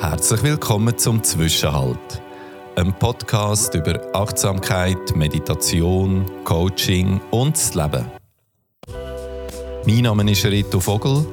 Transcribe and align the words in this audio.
Herzlich 0.00 0.44
willkommen 0.44 0.96
zum 0.96 1.24
Zwischenhalt. 1.24 2.22
Ein 2.76 2.96
Podcast 3.00 3.74
über 3.74 4.00
Achtsamkeit, 4.14 5.16
Meditation, 5.16 6.24
Coaching 6.44 7.20
und 7.32 7.56
das 7.56 7.74
Leben. 7.74 8.06
Mein 9.84 10.02
Name 10.02 10.30
ist 10.30 10.44
Reto 10.44 10.78
Vogel 10.78 11.26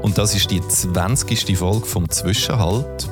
und 0.00 0.16
das 0.16 0.34
ist 0.34 0.50
die 0.50 0.66
20. 0.66 1.58
Folge 1.58 1.84
vom 1.84 2.08
Zwischenhalt. 2.08 3.10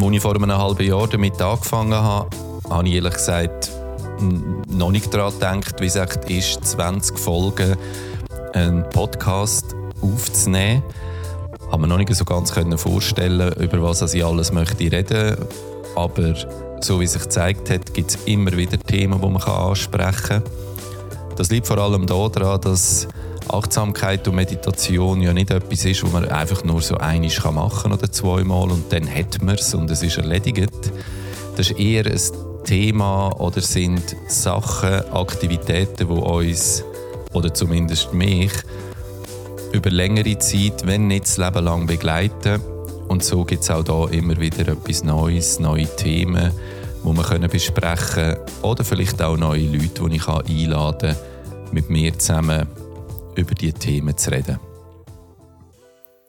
Als 0.00 0.12
ich 0.12 0.20
vor 0.20 0.36
einem 0.36 0.56
halben 0.56 0.86
Jahr 0.86 1.08
damit 1.08 1.42
angefangen 1.42 1.94
habe, 1.94 2.30
habe 2.70 2.86
ich 2.86 2.94
ehrlich 2.94 3.14
gesagt 3.14 3.72
noch 4.68 4.92
nicht 4.92 5.12
daran 5.12 5.32
gedacht, 5.32 5.80
wie 5.80 5.86
es 5.86 5.96
echt 5.96 6.30
ist, 6.30 6.64
20 6.64 7.18
Folgen 7.18 7.76
einen 8.52 8.88
Podcast 8.90 9.74
aufzunehmen 10.00 10.84
habe 11.70 11.82
mir 11.82 11.88
noch 11.88 11.98
nicht 11.98 12.14
so 12.14 12.24
ganz 12.24 12.52
vorstellen 12.76 13.52
über 13.54 13.82
was 13.82 14.14
ich 14.14 14.24
alles 14.24 14.52
möchte 14.52 14.90
reden 14.90 15.36
aber 15.96 16.34
so 16.80 17.00
wie 17.00 17.06
sich 17.06 17.22
gezeigt 17.22 17.70
hat, 17.70 17.92
gibt 17.92 18.10
es 18.10 18.18
immer 18.26 18.52
wieder 18.52 18.78
Themen, 18.78 19.20
die 19.20 19.28
man 19.28 19.42
ansprechen 19.42 20.42
kann. 20.42 20.42
Das 21.36 21.50
liegt 21.50 21.66
vor 21.66 21.78
allem 21.78 22.06
daran, 22.06 22.60
dass 22.60 23.08
Achtsamkeit 23.48 24.26
und 24.28 24.34
Meditation 24.34 25.22
ja 25.22 25.32
nicht 25.32 25.50
etwas 25.50 25.84
ist, 25.84 26.04
wo 26.04 26.08
man 26.08 26.26
einfach 26.28 26.64
nur 26.64 26.82
so 26.82 26.96
einisch 26.98 27.42
machen 27.44 27.82
kann 27.82 27.92
oder 27.92 28.10
zweimal 28.10 28.70
und 28.70 28.92
dann 28.92 29.12
hat 29.12 29.42
man 29.42 29.54
es 29.54 29.74
und 29.74 29.90
es 29.90 30.02
ist 30.02 30.18
erledigt. 30.18 30.92
Das 31.56 31.70
ist 31.70 31.78
eher 31.78 32.06
ein 32.06 32.20
Thema 32.64 33.30
oder 33.40 33.60
sind 33.60 34.16
Sachen, 34.28 35.10
Aktivitäten, 35.12 36.08
die 36.08 36.12
uns 36.12 36.84
oder 37.32 37.52
zumindest 37.52 38.12
mich 38.12 38.52
über 39.78 39.90
längere 39.90 40.36
Zeit, 40.40 40.86
wenn 40.86 41.06
nicht 41.06 41.26
das 41.26 41.36
Leben 41.36 41.64
lang 41.64 41.86
begleiten. 41.86 42.60
Und 43.06 43.22
so 43.22 43.44
gibt 43.44 43.62
es 43.62 43.70
auch 43.70 43.84
da 43.84 44.08
immer 44.08 44.36
wieder 44.40 44.66
etwas 44.66 45.04
Neues, 45.04 45.60
neue 45.60 45.86
Themen, 45.94 46.52
die 47.04 47.16
wir 47.16 47.22
können 47.22 47.48
besprechen 47.48 48.34
können. 48.34 48.36
Oder 48.62 48.82
vielleicht 48.82 49.22
auch 49.22 49.36
neue 49.36 49.68
Leute, 49.68 50.08
die 50.08 50.16
ich 50.16 50.26
einladen 50.26 51.14
kann, 51.14 51.72
mit 51.72 51.90
mir 51.90 52.18
zusammen 52.18 52.66
über 53.36 53.54
diese 53.54 53.74
Themen 53.74 54.16
zu 54.16 54.32
reden. 54.32 54.58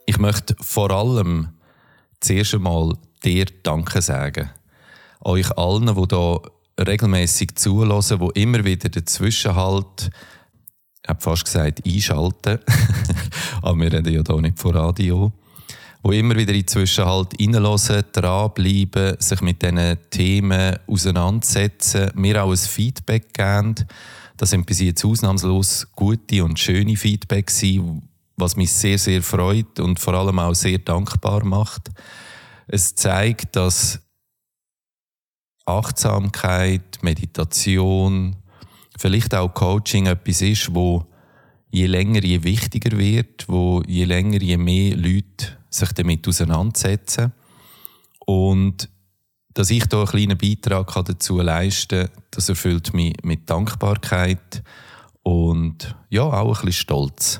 Ich 0.06 0.18
möchte 0.18 0.54
vor 0.60 0.92
allem 0.92 1.48
zuerst 2.20 2.54
einmal 2.54 2.94
dir 3.24 3.46
Danke 3.64 4.00
sagen. 4.00 4.48
Euch 5.24 5.50
allen, 5.58 5.86
die 5.86 6.16
hier 6.16 6.40
regelmäßig 6.78 7.56
zulassen, 7.56 8.20
die 8.20 8.42
immer 8.42 8.64
wieder 8.64 8.88
dazwischen 8.88 9.56
halten, 9.56 10.10
ich 11.02 11.08
habe 11.08 11.20
fast 11.20 11.46
gesagt, 11.46 11.84
einschalten. 11.84 12.60
Aber 13.62 13.78
wir 13.78 13.92
reden 13.92 14.12
ja 14.12 14.22
hier 14.26 14.40
nicht 14.40 14.58
von 14.58 14.76
Radio. 14.76 15.32
Wo 16.02 16.12
immer 16.12 16.34
wieder 16.34 16.54
inzwischen 16.54 17.04
halt 17.04 17.38
reinhören, 17.38 18.04
dranbleiben, 18.12 19.16
sich 19.18 19.40
mit 19.42 19.60
diesen 19.60 19.98
Themen 20.08 20.78
auseinandersetzen, 20.86 22.10
mir 22.14 22.42
auch 22.42 22.50
ein 22.50 22.56
Feedback 22.56 23.34
geben. 23.34 23.74
Das 24.38 24.50
sind 24.50 24.64
bis 24.64 24.80
jetzt 24.80 25.04
ausnahmslos 25.04 25.86
gute 25.94 26.42
und 26.42 26.58
schöne 26.58 26.96
Feedback 26.96 27.48
gewesen, 27.48 28.08
was 28.36 28.56
mich 28.56 28.72
sehr, 28.72 28.98
sehr 28.98 29.22
freut 29.22 29.78
und 29.78 30.00
vor 30.00 30.14
allem 30.14 30.38
auch 30.38 30.54
sehr 30.54 30.78
dankbar 30.78 31.44
macht. 31.44 31.90
Es 32.66 32.94
zeigt, 32.94 33.56
dass 33.56 34.00
Achtsamkeit, 35.66 36.98
Meditation, 37.02 38.36
vielleicht 38.98 39.34
auch 39.34 39.52
Coaching 39.52 40.06
etwas 40.06 40.40
ist, 40.40 40.74
wo 40.74 41.09
je 41.70 41.86
länger, 41.86 42.24
je 42.24 42.42
wichtiger 42.42 42.96
wird, 42.96 43.48
wo 43.48 43.82
je 43.86 44.04
länger, 44.04 44.42
je 44.42 44.56
mehr 44.56 44.96
Leute 44.96 45.58
sich 45.68 45.92
damit 45.92 46.26
auseinandersetzen. 46.26 47.32
Und 48.26 48.88
dass 49.54 49.70
ich 49.70 49.86
da 49.86 49.98
einen 49.98 50.06
kleinen 50.06 50.38
Beitrag 50.38 51.04
dazu 51.04 51.40
leisten 51.40 52.06
kann, 52.06 52.22
das 52.30 52.48
erfüllt 52.48 52.94
mich 52.94 53.14
mit 53.22 53.48
Dankbarkeit 53.48 54.62
und 55.22 55.94
ja, 56.08 56.22
auch 56.22 56.60
ein 56.60 56.66
bisschen 56.66 56.72
Stolz. 56.72 57.38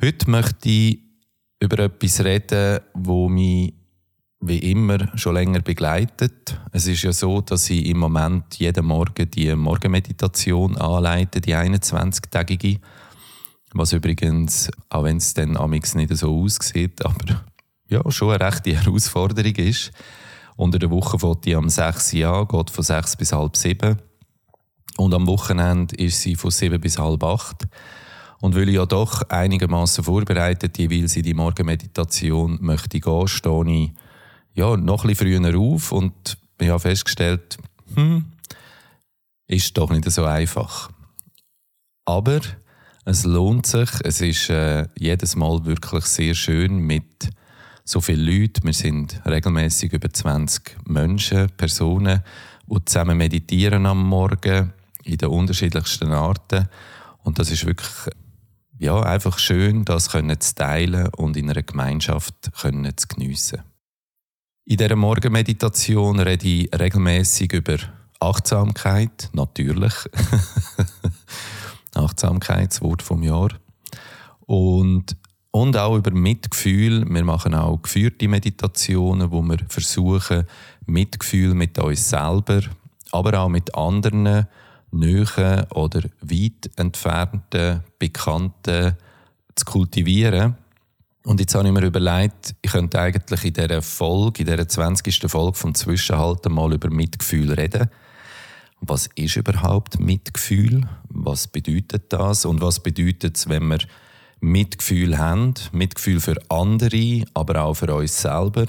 Heute 0.00 0.30
möchte 0.30 0.68
ich 0.68 1.00
über 1.60 1.78
etwas 1.78 2.20
reden, 2.20 2.80
wo 2.94 3.28
mich 3.28 3.74
wie 4.40 4.58
immer 4.58 5.16
schon 5.16 5.34
länger 5.34 5.60
begleitet. 5.60 6.60
Es 6.72 6.86
ist 6.86 7.02
ja 7.02 7.12
so, 7.12 7.40
dass 7.40 7.70
ich 7.70 7.86
im 7.86 7.98
Moment 7.98 8.58
jeden 8.58 8.86
Morgen 8.86 9.30
die 9.30 9.54
Morgenmeditation 9.54 10.76
anleite, 10.76 11.40
die 11.40 11.54
21-tägige. 11.54 12.80
Was 13.72 13.92
übrigens, 13.92 14.70
auch 14.88 15.04
wenn 15.04 15.16
es 15.16 15.34
dann 15.34 15.56
amix 15.56 15.94
nicht 15.94 16.14
so 16.16 16.42
aussieht, 16.42 17.04
aber 17.04 17.44
ja, 17.88 18.02
schon 18.10 18.30
eine 18.30 18.44
rechte 18.44 18.74
Herausforderung 18.74 19.54
ist. 19.54 19.92
Unter 20.56 20.78
der 20.78 20.90
Woche 20.90 21.18
fängt 21.18 21.44
die 21.44 21.54
am 21.54 21.68
6 21.68 22.14
Uhr 22.14 22.48
geht 22.48 22.70
von 22.70 22.84
6 22.84 23.16
bis 23.16 23.32
halb 23.32 23.56
7. 23.56 23.98
Und 24.96 25.14
am 25.14 25.26
Wochenende 25.26 25.94
ist 25.96 26.22
sie 26.22 26.34
von 26.34 26.50
7 26.50 26.80
bis 26.80 26.98
halb 26.98 27.22
8. 27.22 27.68
Und 28.40 28.54
weil 28.54 28.68
ich 28.68 28.76
ja 28.76 28.86
doch 28.86 29.22
einigermaßen 29.28 30.04
vorbereitet 30.04 30.78
jeweils 30.78 31.16
in 31.16 31.22
die 31.22 31.34
Morgenmeditation 31.34 32.58
möchte 32.60 33.00
gehen, 33.00 33.28
stehe 33.28 33.70
ich 33.70 33.92
ja, 34.56 34.76
noch 34.76 35.04
ein 35.04 35.08
bisschen 35.08 35.44
früher 35.44 35.58
auf 35.58 35.92
und 35.92 36.38
ich 36.58 36.68
habe 36.68 36.80
festgestellt, 36.80 37.58
hm, 37.94 38.24
ist 39.46 39.76
doch 39.76 39.90
nicht 39.90 40.10
so 40.10 40.24
einfach. 40.24 40.90
Aber 42.06 42.40
es 43.04 43.24
lohnt 43.24 43.66
sich. 43.66 43.90
Es 44.02 44.20
ist 44.20 44.48
äh, 44.48 44.88
jedes 44.98 45.36
Mal 45.36 45.64
wirklich 45.66 46.06
sehr 46.06 46.34
schön 46.34 46.78
mit 46.78 47.30
so 47.84 48.00
vielen 48.00 48.26
Leuten. 48.26 48.64
Wir 48.64 48.72
sind 48.72 49.20
regelmäßig 49.26 49.92
über 49.92 50.10
20 50.10 50.76
Menschen, 50.86 51.50
Personen, 51.50 52.22
die 52.66 52.84
zusammen 52.84 53.18
meditieren 53.18 53.86
am 53.86 54.08
Morgen 54.08 54.72
in 55.04 55.18
den 55.18 55.28
unterschiedlichsten 55.28 56.10
Arten. 56.12 56.68
Und 57.22 57.38
das 57.38 57.50
ist 57.50 57.66
wirklich 57.66 58.14
ja, 58.78 59.00
einfach 59.00 59.38
schön, 59.38 59.84
das 59.84 60.10
können 60.10 60.40
zu 60.40 60.54
teilen 60.54 61.08
und 61.16 61.36
in 61.36 61.50
einer 61.50 61.62
Gemeinschaft 61.62 62.50
können 62.60 62.96
zu 62.96 63.06
geniessen. 63.08 63.62
In 64.68 64.78
dieser 64.78 64.96
Morgenmeditation 64.96 66.18
rede 66.18 66.44
ich 66.44 66.68
regelmäßig 66.76 67.52
über 67.52 67.76
Achtsamkeit, 68.18 69.30
natürlich. 69.32 69.94
Achtsamkeit, 71.94 72.72
das 72.72 72.82
Wort 72.82 73.00
vom 73.00 73.22
Jahr. 73.22 73.50
Und, 74.40 75.16
und 75.52 75.76
auch 75.76 75.96
über 75.96 76.10
Mitgefühl. 76.10 77.08
Wir 77.08 77.24
machen 77.24 77.54
auch 77.54 77.80
geführte 77.80 78.26
Meditationen, 78.26 79.30
wo 79.30 79.40
wir 79.42 79.58
versuchen, 79.68 80.42
Mitgefühl 80.84 81.54
mit 81.54 81.78
uns 81.78 82.10
selber, 82.10 82.62
aber 83.12 83.38
auch 83.38 83.48
mit 83.48 83.72
anderen, 83.76 84.48
nahen 84.90 85.66
oder 85.74 86.02
weit 86.22 86.70
entfernten 86.74 87.84
Bekannten 88.00 88.96
zu 89.54 89.64
kultivieren 89.64 90.56
und 91.26 91.40
jetzt 91.40 91.56
habe 91.56 91.66
ich 91.66 91.74
mir 91.74 91.84
überlegt, 91.84 92.54
ich 92.62 92.70
könnte 92.70 93.00
eigentlich 93.00 93.44
in 93.44 93.52
dieser 93.52 93.82
Folge, 93.82 94.42
in 94.42 94.46
dieser 94.46 94.68
20. 94.68 95.28
Folge 95.28 95.58
vom 95.58 95.74
Zwischenhalten 95.74 96.52
mal 96.52 96.72
über 96.72 96.88
Mitgefühl 96.88 97.52
reden. 97.52 97.90
Was 98.80 99.08
ist 99.16 99.34
überhaupt 99.34 99.98
Mitgefühl? 99.98 100.88
Was 101.08 101.48
bedeutet 101.48 102.12
das? 102.12 102.44
Und 102.44 102.60
was 102.60 102.80
bedeutet 102.80 103.38
es, 103.38 103.48
wenn 103.48 103.66
wir 103.66 103.80
Mitgefühl 104.38 105.18
haben? 105.18 105.54
Mitgefühl 105.72 106.20
für 106.20 106.36
andere, 106.48 107.24
aber 107.34 107.62
auch 107.62 107.74
für 107.74 107.92
uns 107.92 108.22
selber. 108.22 108.66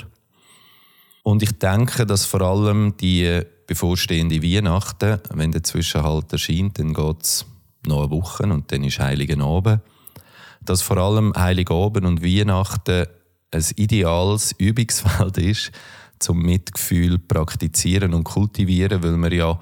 Und 1.22 1.44
ich 1.44 1.60
denke, 1.60 2.08
dass 2.08 2.26
vor 2.26 2.42
allem 2.42 2.98
die 2.98 3.42
bevorstehende 3.68 4.42
Weihnachten, 4.42 5.20
wenn 5.30 5.52
der 5.52 5.62
Zwischenhalt 5.62 6.34
erscheint, 6.34 6.80
dann 6.80 6.96
geht 6.96 7.22
es 7.22 7.46
noch 7.86 8.02
eine 8.02 8.10
Woche 8.10 8.44
und 8.46 8.72
dann 8.72 8.84
ist 8.84 8.98
Heiligen 8.98 9.44
Abend 9.44 9.82
dass 10.70 10.82
vor 10.82 10.98
allem 10.98 11.34
Heiligabend 11.36 12.06
und 12.06 12.24
Weihnachten 12.24 13.08
ein 13.52 13.66
ideales 13.76 14.54
Übungsfeld 14.58 15.38
ist, 15.40 15.72
zum 16.20 16.40
Mitgefühl 16.40 17.20
praktizieren 17.20 18.14
und 18.14 18.24
kultivieren, 18.24 19.04
weil 19.04 19.18
wir 19.18 19.34
ja 19.34 19.60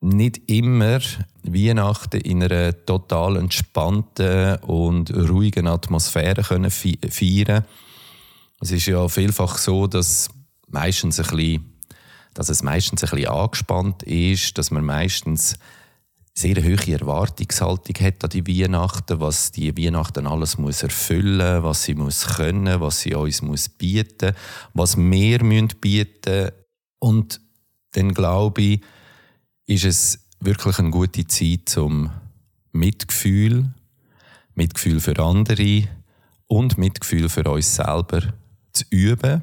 nicht 0.00 0.50
immer 0.50 1.00
Weihnachten 1.44 2.20
in 2.20 2.42
einer 2.42 2.84
total 2.84 3.36
entspannten 3.36 4.56
und 4.62 5.10
ruhigen 5.14 5.66
Atmosphäre 5.66 6.42
können 6.42 6.70
feiern. 6.70 7.64
Es 8.60 8.70
ist 8.70 8.86
ja 8.86 9.08
vielfach 9.08 9.58
so, 9.58 9.86
dass, 9.86 10.28
meistens 10.68 11.20
ein 11.20 11.26
bisschen, 11.26 11.72
dass 12.34 12.48
es 12.48 12.62
meistens 12.62 13.04
ein 13.04 13.10
bisschen 13.10 13.28
angespannt 13.28 14.02
ist, 14.04 14.58
dass 14.58 14.70
man 14.70 14.84
meistens 14.84 15.58
sehr 16.34 16.56
hohe 16.62 16.92
Erwartungshaltung 16.92 17.94
hat 18.00 18.24
an 18.24 18.30
die 18.30 18.46
Weihnachten, 18.46 19.20
was 19.20 19.52
die 19.52 19.76
Weihnachten 19.76 20.26
alles 20.26 20.56
muss 20.58 20.82
erfüllen, 20.82 21.62
was 21.62 21.84
sie 21.84 21.94
muss 21.94 22.26
können, 22.36 22.80
was 22.80 23.00
sie 23.00 23.14
uns 23.14 23.42
muss 23.42 23.68
bieten, 23.68 24.34
was 24.72 24.96
wir 24.96 25.44
müssen 25.44 25.68
bieten. 25.80 26.50
Und 26.98 27.40
dann 27.92 28.14
glaube 28.14 28.62
ich, 28.62 28.80
ist 29.66 29.84
es 29.84 30.26
wirklich 30.40 30.78
eine 30.78 30.90
gute 30.90 31.26
Zeit 31.26 31.68
zum 31.68 32.10
Mitgefühl, 32.72 33.70
Mitgefühl 34.54 35.00
für 35.00 35.18
andere 35.18 35.88
und 36.46 36.78
Mitgefühl 36.78 37.28
für 37.28 37.44
uns 37.44 37.76
selber 37.76 38.20
zu 38.72 38.84
üben 38.90 39.42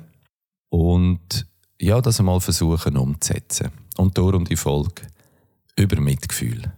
und 0.69 1.45
ja, 1.79 2.01
das 2.01 2.19
einmal 2.19 2.41
versuchen 2.41 2.97
umzusetzen. 2.97 3.69
Und 3.97 4.17
darum 4.17 4.45
die 4.45 4.55
Folge 4.55 5.03
über 5.75 5.99
Mitgefühl. 5.99 6.71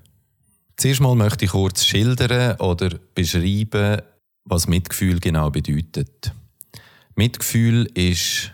Zuerst 0.81 0.99
mal 0.99 1.13
möchte 1.13 1.45
ich 1.45 1.51
kurz 1.51 1.85
schildern 1.85 2.59
oder 2.59 2.89
beschreiben, 3.13 4.01
was 4.45 4.67
Mitgefühl 4.67 5.19
genau 5.19 5.51
bedeutet. 5.51 6.33
Mitgefühl 7.13 7.85
ist 7.93 8.51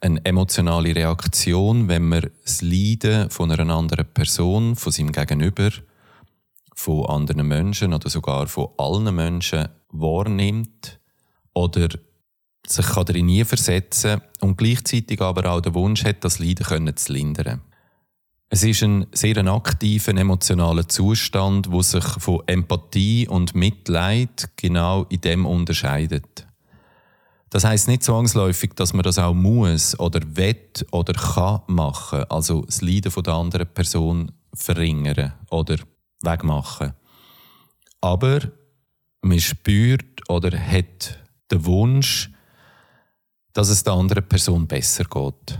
eine 0.00 0.24
emotionale 0.24 0.92
Reaktion, 0.92 1.86
wenn 1.86 2.08
man 2.08 2.28
das 2.42 2.62
Leiden 2.62 3.30
von 3.30 3.52
einer 3.52 3.72
anderen 3.72 4.06
Person, 4.12 4.74
von 4.74 4.90
seinem 4.90 5.12
Gegenüber, 5.12 5.70
von 6.74 7.06
anderen 7.06 7.46
Menschen 7.46 7.94
oder 7.94 8.10
sogar 8.10 8.48
von 8.48 8.70
allen 8.76 9.14
Menschen 9.14 9.68
wahrnimmt 9.90 10.98
oder 11.54 11.90
sich 12.66 12.86
darin 12.86 13.26
nie 13.26 13.44
versetzen 13.44 14.20
und 14.40 14.58
gleichzeitig 14.58 15.20
aber 15.20 15.48
auch 15.48 15.60
den 15.60 15.74
Wunsch 15.74 16.02
hat, 16.04 16.24
das 16.24 16.40
Leiden 16.40 16.96
zu 16.96 17.12
lindern. 17.12 17.60
Es 18.54 18.62
ist 18.62 18.82
ein 18.82 19.06
sehr 19.12 19.38
aktiver 19.46 20.14
emotionaler 20.14 20.86
Zustand, 20.86 21.72
wo 21.72 21.80
sich 21.80 22.04
von 22.04 22.42
Empathie 22.46 23.26
und 23.26 23.54
Mitleid 23.54 24.50
genau 24.56 25.04
in 25.04 25.22
dem 25.22 25.46
unterscheidet. 25.46 26.46
Das 27.48 27.64
heißt 27.64 27.88
nicht 27.88 28.02
zwangsläufig, 28.02 28.74
dass 28.74 28.92
man 28.92 29.04
das 29.04 29.18
auch 29.18 29.32
muss 29.32 29.98
oder 29.98 30.20
wett 30.36 30.84
oder 30.90 31.14
kann 31.14 31.62
machen, 31.66 32.24
also 32.28 32.60
das 32.66 32.82
Leiden 32.82 33.10
der 33.22 33.32
anderen 33.32 33.68
Person 33.72 34.32
verringern 34.52 35.32
oder 35.48 35.78
wegmachen. 36.20 36.92
Aber 38.02 38.40
man 39.22 39.40
spürt 39.40 40.28
oder 40.28 40.50
hat 40.58 41.18
den 41.50 41.64
Wunsch, 41.64 42.30
dass 43.54 43.70
es 43.70 43.82
der 43.82 43.94
anderen 43.94 44.28
Person 44.28 44.66
besser 44.66 45.04
geht. 45.04 45.58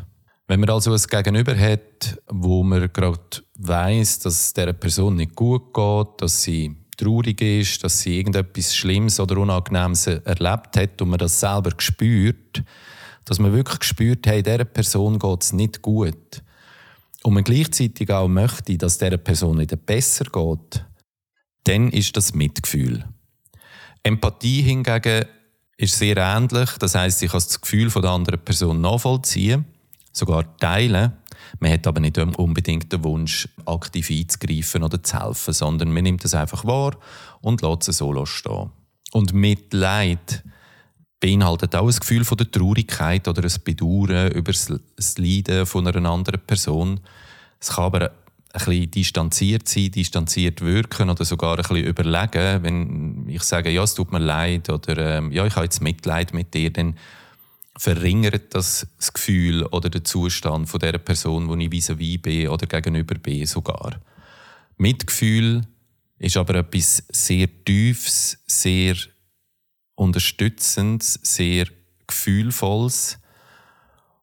Wenn 0.49 0.61
man 0.61 0.71
also 0.71 0.93
ein 0.93 1.01
Gegenüber 1.01 1.57
hat, 1.57 2.21
wo 2.29 2.63
man 2.63 2.93
gerade 2.93 3.43
weiß, 3.59 4.21
dass 4.21 4.47
es 4.47 4.53
der 4.53 4.73
Person 4.73 5.17
nicht 5.17 5.35
gut 5.35 5.73
geht, 5.73 6.21
dass 6.21 6.43
sie 6.43 6.77
traurig 6.97 7.41
ist, 7.41 7.85
dass 7.85 8.01
sie 8.01 8.19
irgendetwas 8.19 8.75
Schlimmes 8.75 9.21
oder 9.21 9.39
Unangenehmes 9.39 10.07
erlebt 10.07 10.77
hat 10.77 11.01
und 11.01 11.11
man 11.11 11.19
das 11.19 11.41
selber 11.41 11.71
spürt, 11.79 12.63
dass 13.25 13.39
man 13.39 13.53
wirklich 13.53 13.85
spürt, 13.85 14.27
hey, 14.27 14.43
dieser 14.43 14.65
Person 14.65 15.19
geht 15.19 15.43
es 15.43 15.53
nicht 15.53 15.83
gut. 15.83 16.43
Und 17.23 17.35
man 17.35 17.45
gleichzeitig 17.45 18.11
auch 18.11 18.29
möchte, 18.29 18.77
dass 18.77 18.99
dieser 18.99 19.17
Person 19.17 19.61
wieder 19.61 19.77
besser 19.77 20.25
geht, 20.25 20.85
dann 21.65 21.91
ist 21.91 22.17
das 22.17 22.35
Mitgefühl. 22.35 23.05
Empathie 24.03 24.63
hingegen 24.63 25.27
ist 25.77 25.97
sehr 25.97 26.17
ähnlich. 26.17 26.71
Das 26.79 26.97
heißt, 26.97 27.23
ich 27.23 27.31
kann 27.31 27.41
das 27.41 27.61
Gefühl 27.61 27.91
von 27.91 28.03
der 28.03 28.11
anderen 28.11 28.41
Person 28.41 28.81
nachvollziehen, 28.81 29.65
sogar 30.13 30.57
teilen. 30.59 31.13
Man 31.61 31.73
hat 31.73 31.87
aber 31.87 32.01
nicht 32.01 32.19
unbedingt 32.19 32.93
den 32.93 33.05
Wunsch, 33.05 33.49
aktiv 33.65 34.11
einzugreifen 34.11 34.83
oder 34.83 35.03
zu 35.03 35.19
helfen, 35.21 35.55
sondern 35.55 35.93
man 35.93 36.05
nimmt 36.05 36.25
es 36.25 36.35
einfach 36.35 36.65
wahr 36.65 36.97
und 37.41 37.63
lässt 37.63 37.89
es 37.89 37.99
so 37.99 38.25
stehen. 38.25 38.71
Und 39.13 39.35
Mitleid 39.35 40.43
beinhaltet 41.21 41.75
auch 41.77 41.89
ein 41.89 41.99
Gefühl 41.99 42.25
von 42.25 42.39
der 42.39 42.51
Traurigkeit 42.51 43.29
oder 43.29 43.43
ein 43.43 43.63
Bedauern 43.65 44.33
über 44.33 44.53
das 44.53 45.19
Leiden 45.19 45.67
von 45.67 45.87
einer 45.87 46.11
anderen 46.11 46.41
Person. 46.41 47.01
Es 47.61 47.71
kann 47.71 47.85
aber 47.85 48.11
ein 48.55 48.65
bisschen 48.65 48.91
distanziert 48.91 49.69
sein, 49.69 49.91
distanziert 49.91 50.61
wirken 50.61 51.11
oder 51.11 51.25
sogar 51.25 51.53
ein 51.53 51.63
bisschen 51.63 51.85
überlegen. 51.85 52.63
Wenn 52.63 53.29
ich 53.29 53.43
sage, 53.43 53.71
ja, 53.71 53.83
es 53.83 53.95
tut 53.95 54.13
mir 54.13 54.19
leid 54.19 54.69
oder 54.69 55.19
ähm, 55.19 55.33
ja, 55.33 55.47
ich 55.47 55.55
habe 55.55 55.65
jetzt 55.65 55.81
Mitleid 55.81 56.35
mit 56.35 56.53
dir, 56.55 56.71
dann 56.71 56.97
verringert 57.77 58.55
das 58.55 58.87
das 58.97 59.13
Gefühl 59.13 59.65
oder 59.67 59.89
den 59.89 60.05
Zustand 60.05 60.69
von 60.69 60.81
der 60.81 60.99
Person, 60.99 61.49
wo 61.49 61.57
ich 61.57 61.71
vis-à-vis 61.71 62.21
bin 62.21 62.49
oder 62.49 62.67
gegenüber 62.67 63.15
bin 63.15 63.47
sogar. 63.47 64.01
Mitgefühl 64.77 65.63
ist 66.19 66.37
aber 66.37 66.57
etwas 66.57 67.03
sehr 67.11 67.49
Tiefes, 67.65 68.39
sehr 68.47 68.97
Unterstützendes, 69.95 71.19
sehr 71.23 71.67
Gefühlvolles. 72.07 73.19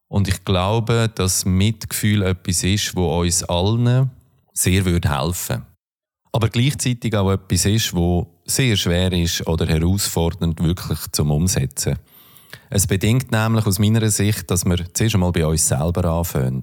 Und 0.08 0.28
ich 0.28 0.44
glaube, 0.44 1.10
dass 1.14 1.44
Mitgefühl 1.44 2.22
etwas 2.22 2.64
ist, 2.64 2.96
wo 2.96 3.20
uns 3.20 3.42
allen 3.44 4.10
sehr 4.52 4.84
würde 4.84 5.16
helfen. 5.16 5.66
Aber 6.32 6.48
gleichzeitig 6.48 7.14
auch 7.16 7.30
etwas 7.30 7.64
ist, 7.66 7.94
wo 7.94 8.40
sehr 8.44 8.76
schwer 8.76 9.12
ist 9.12 9.46
oder 9.46 9.66
herausfordernd 9.66 10.60
wirklich 10.62 10.98
zum 11.12 11.30
Umsetzen. 11.30 11.98
Es 12.72 12.86
bedingt 12.86 13.32
nämlich 13.32 13.66
aus 13.66 13.80
meiner 13.80 14.08
Sicht, 14.10 14.50
dass 14.50 14.64
wir 14.64 14.94
zuerst 14.94 15.16
einmal 15.16 15.32
bei 15.32 15.44
uns 15.44 15.66
selber 15.66 16.04
anfangen. 16.04 16.62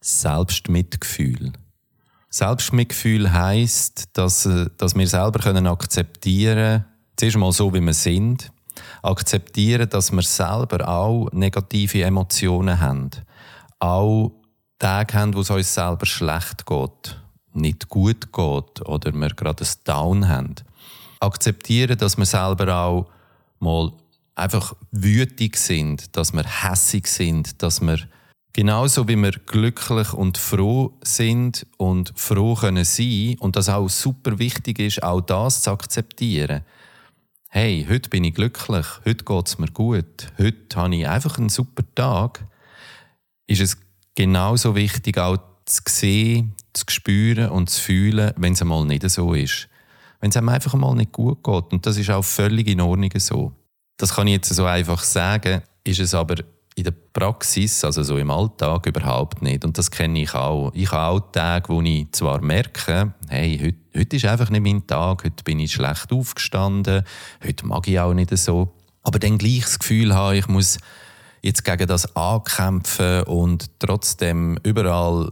Selbstmitgefühl. 0.00 1.52
Selbstmitgefühl 2.30 3.32
heisst, 3.32 4.16
dass, 4.16 4.46
äh, 4.46 4.66
dass 4.78 4.94
wir 4.94 5.08
selber 5.08 5.40
können 5.40 5.66
akzeptieren 5.66 6.84
zuerst 7.16 7.36
einmal 7.36 7.52
so, 7.52 7.74
wie 7.74 7.80
wir 7.80 7.92
sind, 7.92 8.50
akzeptieren, 9.02 9.90
dass 9.90 10.10
wir 10.10 10.22
selber 10.22 10.88
auch 10.88 11.28
negative 11.32 12.02
Emotionen 12.02 12.80
haben, 12.80 13.10
auch 13.78 14.32
Tage 14.78 15.14
haben, 15.14 15.34
wo 15.34 15.40
es 15.40 15.50
uns 15.50 15.74
selber 15.74 16.06
schlecht 16.06 16.64
geht, 16.64 17.20
nicht 17.52 17.88
gut 17.88 18.32
geht 18.32 18.88
oder 18.88 19.12
wir 19.12 19.30
gerade 19.30 19.64
ein 19.64 19.70
Down 19.84 20.28
haben. 20.28 20.54
Akzeptieren, 21.18 21.98
dass 21.98 22.16
wir 22.16 22.24
selber 22.24 22.74
auch 22.74 23.10
mal 23.58 23.92
einfach 24.34 24.74
wütig 24.90 25.56
sind, 25.56 26.16
dass 26.16 26.32
wir 26.32 26.44
hässig 26.44 27.06
sind, 27.06 27.62
dass 27.62 27.80
wir 27.80 27.98
genauso 28.52 29.08
wie 29.08 29.16
wir 29.16 29.32
glücklich 29.32 30.12
und 30.12 30.38
froh 30.38 30.98
sind 31.02 31.66
und 31.76 32.12
froh 32.16 32.54
können 32.54 32.84
sein 32.84 33.36
und 33.40 33.56
das 33.56 33.68
auch 33.68 33.88
super 33.88 34.38
wichtig 34.38 34.78
ist, 34.78 35.02
auch 35.02 35.20
das 35.20 35.62
zu 35.62 35.70
akzeptieren. 35.70 36.62
Hey, 37.48 37.86
heute 37.88 38.08
bin 38.10 38.24
ich 38.24 38.34
glücklich, 38.34 38.86
heute 39.04 39.24
geht 39.24 39.48
es 39.48 39.58
mir 39.58 39.70
gut, 39.70 40.32
heute 40.38 40.76
habe 40.76 40.94
ich 40.94 41.08
einfach 41.08 41.38
einen 41.38 41.48
super 41.48 41.82
Tag, 41.94 42.46
ist 43.46 43.60
es 43.60 43.76
genauso 44.14 44.76
wichtig, 44.76 45.18
auch 45.18 45.38
zu 45.64 45.82
sehen, 45.88 46.54
zu 46.72 46.84
spüren 46.88 47.50
und 47.50 47.70
zu 47.70 47.80
fühlen, 47.80 48.32
wenn 48.36 48.52
es 48.52 48.62
einmal 48.62 48.84
nicht 48.84 49.08
so 49.10 49.34
ist. 49.34 49.68
Wenn 50.20 50.30
es 50.30 50.36
einem 50.36 50.50
einfach 50.50 50.74
mal 50.74 50.94
nicht 50.94 51.12
gut 51.12 51.42
geht. 51.42 51.72
Und 51.72 51.86
das 51.86 51.96
ist 51.96 52.10
auch 52.10 52.24
völlig 52.24 52.68
in 52.68 52.80
Ordnung 52.80 53.10
so. 53.16 53.52
Das 54.00 54.14
kann 54.14 54.26
ich 54.28 54.32
jetzt 54.32 54.48
so 54.48 54.64
einfach 54.64 55.02
sagen, 55.02 55.60
ist 55.84 56.00
es 56.00 56.14
aber 56.14 56.36
in 56.74 56.84
der 56.84 56.94
Praxis, 57.12 57.84
also 57.84 58.02
so 58.02 58.16
im 58.16 58.30
Alltag, 58.30 58.86
überhaupt 58.86 59.42
nicht. 59.42 59.62
Und 59.62 59.76
das 59.76 59.90
kenne 59.90 60.22
ich 60.22 60.32
auch. 60.32 60.70
Ich 60.72 60.90
habe 60.90 61.26
auch 61.26 61.32
Tage, 61.32 61.68
wo 61.68 61.82
ich 61.82 62.10
zwar 62.12 62.40
merke, 62.40 63.12
hey, 63.28 63.60
heute, 63.62 64.00
heute 64.00 64.16
ist 64.16 64.24
einfach 64.24 64.48
nicht 64.48 64.62
mein 64.62 64.86
Tag, 64.86 65.24
heute 65.24 65.44
bin 65.44 65.60
ich 65.60 65.72
schlecht 65.72 66.12
aufgestanden, 66.12 67.04
heute 67.44 67.66
mag 67.66 67.86
ich 67.88 68.00
auch 68.00 68.14
nicht 68.14 68.34
so. 68.38 68.72
Aber 69.02 69.18
dann 69.18 69.36
gleich 69.36 69.64
das 69.64 69.78
Gefühl 69.78 70.14
habe, 70.14 70.38
ich 70.38 70.48
muss 70.48 70.78
jetzt 71.42 71.66
gegen 71.66 71.86
das 71.86 72.16
ankämpfen 72.16 73.24
und 73.24 73.68
trotzdem 73.80 74.58
überall 74.62 75.30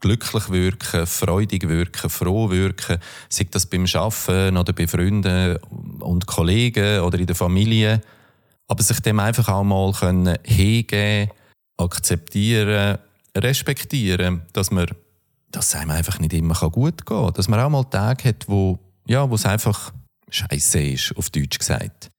glücklich 0.00 0.50
wirken, 0.50 1.06
freudig 1.06 1.68
wirken, 1.68 2.10
froh 2.10 2.50
wirken, 2.50 2.98
sei 3.28 3.46
das 3.50 3.66
beim 3.66 3.86
Arbeiten 3.92 4.56
oder 4.56 4.72
bei 4.72 4.86
Freunden 4.86 5.56
und 6.00 6.26
Kollegen 6.26 7.00
oder 7.00 7.18
in 7.18 7.26
der 7.26 7.36
Familie. 7.36 8.00
Aber 8.68 8.82
sich 8.82 9.00
dem 9.00 9.18
einfach 9.20 9.48
auch 9.48 9.64
mal 9.64 9.92
können 9.92 10.38
akzeptieren, 11.78 12.98
respektieren, 13.36 14.42
dass 14.52 14.70
man 14.70 14.88
dass 15.50 15.74
einem 15.74 15.90
einfach 15.90 16.18
nicht 16.18 16.32
immer 16.32 16.54
gut 16.70 17.06
gehen 17.06 17.18
kann. 17.18 17.32
Dass 17.32 17.48
man 17.48 17.60
auch 17.60 17.70
mal 17.70 17.84
Tage 17.84 18.28
hat, 18.28 18.48
wo, 18.48 18.78
ja, 19.06 19.28
wo 19.28 19.34
es 19.34 19.46
einfach 19.46 19.92
scheiße 20.30 20.80
ist, 20.80 21.16
auf 21.16 21.30
Deutsch 21.30 21.58
gesagt. 21.58 22.10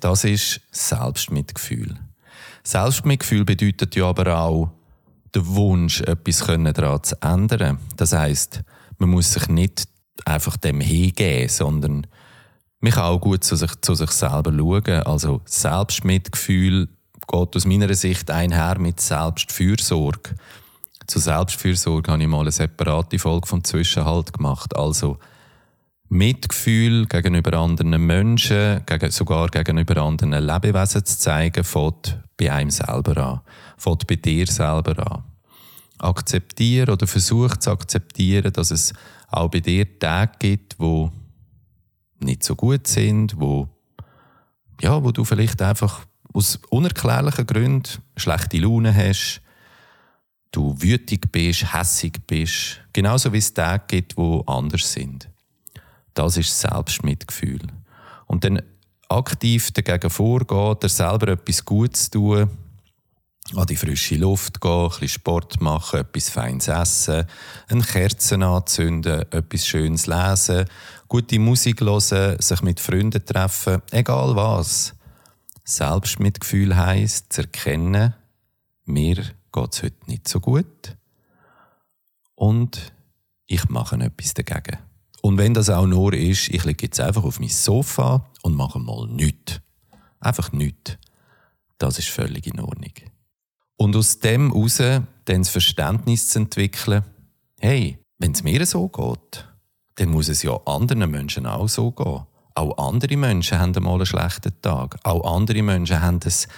Das 0.00 0.24
ist 0.24 0.60
Selbstmitgefühl. 0.70 1.96
Selbstmitgefühl 2.62 3.44
bedeutet 3.44 3.94
ja 3.96 4.06
aber 4.06 4.38
auch, 4.38 4.70
der 5.34 5.46
Wunsch, 5.46 6.00
etwas 6.00 6.38
daran 6.46 7.02
zu 7.02 7.16
ändern. 7.22 7.78
Das 7.96 8.12
heißt, 8.12 8.62
man 8.98 9.10
muss 9.10 9.32
sich 9.32 9.48
nicht 9.48 9.88
einfach 10.24 10.56
dem 10.56 10.80
hingeben, 10.80 11.48
sondern 11.48 12.06
man 12.80 12.92
kann 12.92 13.04
auch 13.04 13.20
gut 13.20 13.44
zu 13.44 13.56
sich, 13.56 13.72
zu 13.80 13.94
sich 13.94 14.10
selber 14.10 14.52
schauen. 14.52 15.02
Also 15.04 15.40
Selbstmitgefühl 15.44 16.88
geht 17.26 17.56
aus 17.56 17.66
meiner 17.66 17.92
Sicht 17.94 18.30
einher 18.30 18.78
mit 18.78 19.00
Selbstfürsorge. 19.00 20.34
Zu 21.06 21.18
Selbstfürsorge 21.18 22.12
habe 22.12 22.22
ich 22.22 22.28
mal 22.28 22.40
eine 22.40 22.52
separate 22.52 23.18
Folge 23.18 23.46
vom 23.46 23.64
Zwischenhalt 23.64 24.32
gemacht. 24.32 24.76
Also 24.76 25.18
Mitgefühl 26.10 27.06
gegenüber 27.06 27.58
anderen 27.58 27.90
Menschen, 28.06 28.82
sogar 29.10 29.48
gegenüber 29.48 29.98
anderen 29.98 30.32
Lebewesen 30.32 31.04
zu 31.04 31.18
zeigen, 31.18 31.64
fängt 31.64 32.18
bei 32.38 32.50
einem 32.50 32.70
selber 32.70 33.16
an, 33.18 33.40
fängt 33.76 34.06
bei 34.06 34.16
dir 34.16 34.46
selber 34.46 35.10
an. 35.10 35.24
Akzeptieren 35.98 36.90
oder 36.90 37.06
versuch 37.06 37.56
zu 37.56 37.70
akzeptieren, 37.72 38.52
dass 38.52 38.70
es 38.70 38.94
auch 39.28 39.50
bei 39.50 39.60
dir 39.60 39.98
Tage 39.98 40.32
gibt, 40.38 40.78
wo 40.78 41.10
nicht 42.20 42.42
so 42.42 42.56
gut 42.56 42.86
sind, 42.86 43.38
wo, 43.38 43.68
ja, 44.80 45.02
wo 45.02 45.12
du 45.12 45.24
vielleicht 45.24 45.60
einfach 45.60 46.06
aus 46.32 46.58
unerklärlichen 46.70 47.46
Gründen 47.46 48.02
schlechte 48.16 48.58
Laune 48.58 48.94
hast, 48.94 49.42
du 50.52 50.74
wütig 50.78 51.30
bist, 51.30 51.74
hässig 51.74 52.26
bist, 52.26 52.80
genauso 52.92 53.32
wie 53.32 53.38
es 53.38 53.52
Tage 53.52 53.84
gibt, 53.88 54.16
wo 54.16 54.40
anders 54.46 54.90
sind. 54.92 55.28
Das 56.18 56.36
ist 56.36 56.60
Selbstmitgefühl. 56.60 57.60
Und 58.26 58.42
dann 58.42 58.60
aktiv 59.08 59.70
dagegen 59.70 60.10
vorgehen, 60.10 60.88
selber 60.88 61.28
etwas 61.28 61.64
Gutes 61.64 62.10
tun, 62.10 62.50
an 63.54 63.66
die 63.66 63.76
frische 63.76 64.16
Luft 64.16 64.60
gehen, 64.60 64.90
ein 65.00 65.08
Sport 65.08 65.60
machen, 65.60 66.00
etwas 66.00 66.28
Feines 66.28 66.66
essen, 66.66 67.24
eine 67.68 67.82
Kerze 67.82 68.34
anzünden, 68.34 69.30
etwas 69.30 69.64
Schönes 69.64 70.08
lesen, 70.08 70.64
gute 71.06 71.38
Musik 71.38 71.82
hören, 71.82 72.40
sich 72.40 72.62
mit 72.62 72.80
Freunden 72.80 73.24
treffen, 73.24 73.80
egal 73.92 74.34
was. 74.34 74.94
Selbstmitgefühl 75.62 76.76
heisst, 76.76 77.32
zu 77.32 77.42
erkennen, 77.42 78.12
mir 78.86 79.22
geht 79.52 79.72
es 79.72 79.82
heute 79.84 80.10
nicht 80.10 80.26
so 80.26 80.40
gut 80.40 80.96
und 82.34 82.92
ich 83.46 83.68
mache 83.68 83.94
etwas 84.00 84.34
dagegen. 84.34 84.87
Und 85.22 85.38
wenn 85.38 85.54
das 85.54 85.70
auch 85.70 85.86
nur 85.86 86.12
ist, 86.14 86.48
ich 86.48 86.64
lege 86.64 86.86
jetzt 86.86 87.00
einfach 87.00 87.24
auf 87.24 87.40
mein 87.40 87.48
Sofa 87.48 88.26
und 88.42 88.54
mache 88.54 88.78
mal 88.78 89.06
nichts. 89.08 89.60
Einfach 90.20 90.52
nichts. 90.52 90.96
Das 91.78 91.98
ist 91.98 92.08
völlig 92.08 92.46
in 92.46 92.60
Ordnung. 92.60 92.92
Und 93.76 93.94
aus 93.96 94.18
dem 94.18 94.52
heraus 94.52 94.76
dann 94.76 95.04
das 95.24 95.48
Verständnis 95.48 96.28
zu 96.28 96.40
entwickeln, 96.40 97.04
hey, 97.60 97.98
wenn 98.18 98.32
es 98.32 98.42
mir 98.42 98.64
so 98.66 98.88
geht, 98.88 99.46
dann 99.96 100.10
muss 100.10 100.28
es 100.28 100.42
ja 100.42 100.58
anderen 100.64 101.10
Menschen 101.10 101.46
auch 101.46 101.68
so 101.68 101.90
gehen. 101.92 102.22
Auch 102.54 102.76
andere 102.78 103.16
Menschen 103.16 103.58
haben 103.60 103.74
einmal 103.76 103.94
einen 103.94 104.06
schlechten 104.06 104.52
Tag. 104.62 104.98
Auch 105.04 105.24
andere 105.32 105.62
Menschen 105.62 106.00
haben 106.00 106.18
das 106.18 106.48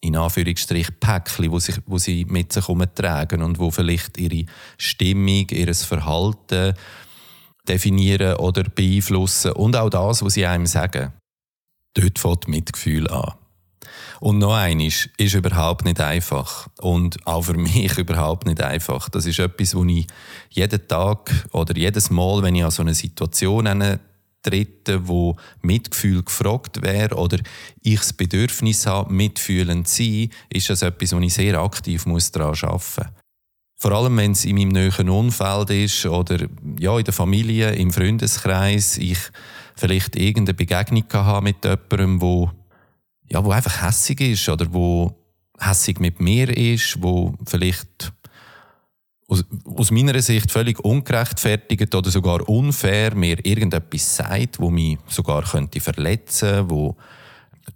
in 0.00 0.16
Anführungsstrich 0.16 1.00
Päckchen, 1.00 1.50
wo, 1.50 1.58
sich, 1.58 1.76
wo 1.86 1.98
sie 1.98 2.24
mit 2.24 2.52
sich 2.52 2.66
herumtragen 2.66 3.42
und 3.42 3.58
wo 3.58 3.70
vielleicht 3.70 4.16
ihre 4.16 4.46
Stimmung, 4.78 5.48
ihr 5.50 5.74
Verhalten 5.74 6.74
definieren 7.68 8.36
oder 8.36 8.64
beeinflussen 8.64 9.52
und 9.52 9.76
auch 9.76 9.90
das, 9.90 10.22
was 10.22 10.34
sie 10.34 10.46
einem 10.46 10.66
sagen. 10.66 11.12
Dort 11.94 12.18
fängt 12.18 12.48
Mitgefühl 12.48 13.08
an. 13.08 13.34
Und 14.20 14.38
noch 14.38 14.54
eines 14.54 15.08
ist 15.16 15.34
überhaupt 15.34 15.84
nicht 15.84 16.00
einfach. 16.00 16.68
Und 16.80 17.24
auch 17.26 17.42
für 17.42 17.54
mich 17.56 17.96
überhaupt 17.98 18.46
nicht 18.46 18.62
einfach. 18.62 19.08
Das 19.08 19.26
ist 19.26 19.38
etwas, 19.38 19.74
wo 19.74 19.84
ich 19.84 20.06
jeden 20.50 20.88
Tag 20.88 21.48
oder 21.52 21.76
jedes 21.76 22.10
Mal, 22.10 22.42
wenn 22.42 22.54
ich 22.54 22.64
an 22.64 22.70
so 22.70 22.82
eine 22.82 22.94
Situation 22.94 23.66
trete, 24.42 25.08
wo 25.08 25.36
Mitgefühl 25.62 26.22
gefragt 26.22 26.82
wäre 26.82 27.16
oder 27.16 27.38
ich 27.82 27.98
das 27.98 28.12
Bedürfnis 28.12 28.86
habe, 28.86 29.12
mitfühlend 29.12 29.88
zu 29.88 30.02
sein, 30.02 30.30
ist 30.48 30.70
das 30.70 30.82
etwas, 30.82 31.12
wo 31.12 31.18
ich 31.18 31.34
sehr 31.34 31.58
aktiv 31.58 32.04
daran 32.04 32.54
arbeiten 32.54 32.70
muss. 32.70 33.00
Vor 33.80 33.92
allem, 33.92 34.16
wenn 34.16 34.32
es 34.32 34.44
in 34.44 34.56
meinem 34.56 34.70
näheren 34.70 35.08
Umfeld 35.08 35.70
ist 35.70 36.04
oder 36.04 36.48
ja, 36.80 36.98
in 36.98 37.04
der 37.04 37.14
Familie, 37.14 37.70
im 37.76 37.92
Freundeskreis, 37.92 38.98
ich 38.98 39.18
vielleicht 39.76 40.16
irgendeine 40.16 40.54
Begegnung 40.54 41.04
habe 41.12 41.44
mit 41.44 41.64
jemandem, 41.64 42.20
wo 42.20 42.50
ja, 43.30 43.44
wo 43.44 43.52
einfach 43.52 43.82
hässig 43.82 44.20
ist 44.20 44.48
oder 44.48 44.72
wo 44.72 45.14
hässig 45.58 46.00
mit 46.00 46.20
mir 46.20 46.48
ist, 46.56 47.00
wo 47.02 47.34
vielleicht 47.46 48.12
aus, 49.28 49.44
aus 49.64 49.90
meiner 49.90 50.20
Sicht 50.22 50.50
völlig 50.50 50.80
ungerechtfertigt 50.80 51.94
oder 51.94 52.10
sogar 52.10 52.48
unfair 52.48 53.14
mir 53.14 53.44
irgendetwas 53.44 54.16
sagt, 54.16 54.58
wo 54.58 54.70
mich 54.70 54.98
sogar 55.06 55.42
könnte 55.42 55.80
verletzen, 55.80 56.68
wo 56.70 56.96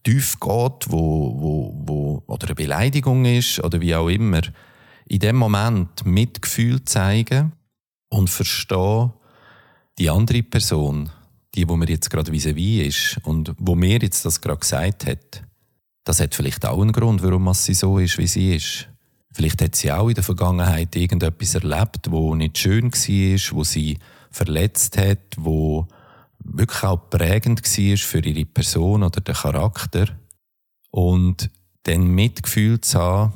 tief 0.03 0.41
geht, 0.41 0.91
wo, 0.91 1.37
wo, 1.39 1.75
wo 1.85 2.23
oder 2.27 2.47
eine 2.47 2.55
Beleidigung 2.55 3.25
ist 3.25 3.63
oder 3.63 3.81
wie 3.81 3.95
auch 3.95 4.09
immer. 4.09 4.41
In 5.07 5.19
dem 5.19 5.37
Moment 5.37 6.05
Mitgefühl 6.05 6.85
zeigen 6.85 7.53
und 8.09 8.31
verstehen, 8.31 9.13
die 9.99 10.11
andere 10.11 10.43
Person 10.43 11.11
die, 11.55 11.69
wo 11.69 11.77
mir 11.77 11.89
jetzt 11.89 12.11
gerade 12.11 12.33
vis-à-vis 12.33 12.87
ist 12.87 13.27
und 13.27 13.55
wo 13.59 13.75
mir 13.75 13.99
jetzt 14.01 14.25
das 14.25 14.41
gerade 14.41 14.61
gesagt 14.61 15.07
hat, 15.07 15.45
das 16.05 16.21
hat 16.21 16.35
vielleicht 16.35 16.67
auch 16.67 16.81
einen 16.81 16.93
Grund, 16.93 17.23
warum 17.23 17.53
sie 17.55 17.75
so 17.75 17.99
ist, 17.99 18.19
wie 18.19 18.27
sie 18.27 18.57
ist. 18.57 18.89
Vielleicht 19.33 19.63
hat 19.63 19.75
sie 19.77 19.93
auch 19.93 20.09
in 20.09 20.15
der 20.15 20.25
Vergangenheit 20.25 20.95
irgendetwas 20.97 21.55
erlebt, 21.55 22.11
wo 22.11 22.35
nicht 22.35 22.59
schön 22.59 22.93
war, 22.93 23.57
wo 23.57 23.65
sie 23.65 23.99
verletzt 24.31 24.99
hat, 24.99 25.19
wo 25.37 25.87
wirklich 26.39 26.83
auch 26.83 27.09
prägend 27.09 27.63
war 27.63 27.97
für 27.97 28.21
ihre 28.21 28.45
Person 28.45 29.03
oder 29.03 29.21
den 29.21 29.35
Charakter. 29.35 30.09
Und 30.91 31.51
dann 31.85 32.09
Mitgefühl 32.09 32.81
zu 32.81 32.99
haben 32.99 33.33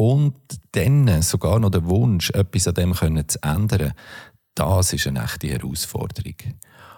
und 0.00 0.34
dann 0.72 1.20
sogar 1.20 1.58
noch 1.58 1.68
den 1.68 1.84
Wunsch, 1.84 2.30
etwas 2.30 2.66
an 2.66 2.72
dem 2.72 2.94
zu 2.94 3.38
ändern, 3.42 3.92
das 4.54 4.94
ist 4.94 5.06
eine 5.06 5.22
echte 5.22 5.48
Herausforderung. 5.48 6.36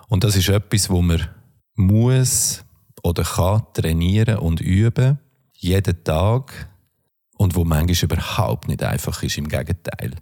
Und 0.09 0.23
das 0.23 0.37
ist 0.37 0.49
etwas, 0.49 0.89
wo 0.89 1.03
man 1.03 1.29
muss 1.75 2.65
oder 3.03 3.25
kann 3.25 3.65
trainieren 3.75 4.39
und 4.39 4.61
üben, 4.61 5.19
jeden 5.53 6.05
Tag, 6.05 6.69
und 7.39 7.57
wo 7.57 7.65
manchmal 7.65 8.05
überhaupt 8.05 8.69
nicht 8.69 8.85
einfach 8.85 9.21
ist, 9.25 9.37
im 9.37 9.49
Gegenteil. 9.49 10.15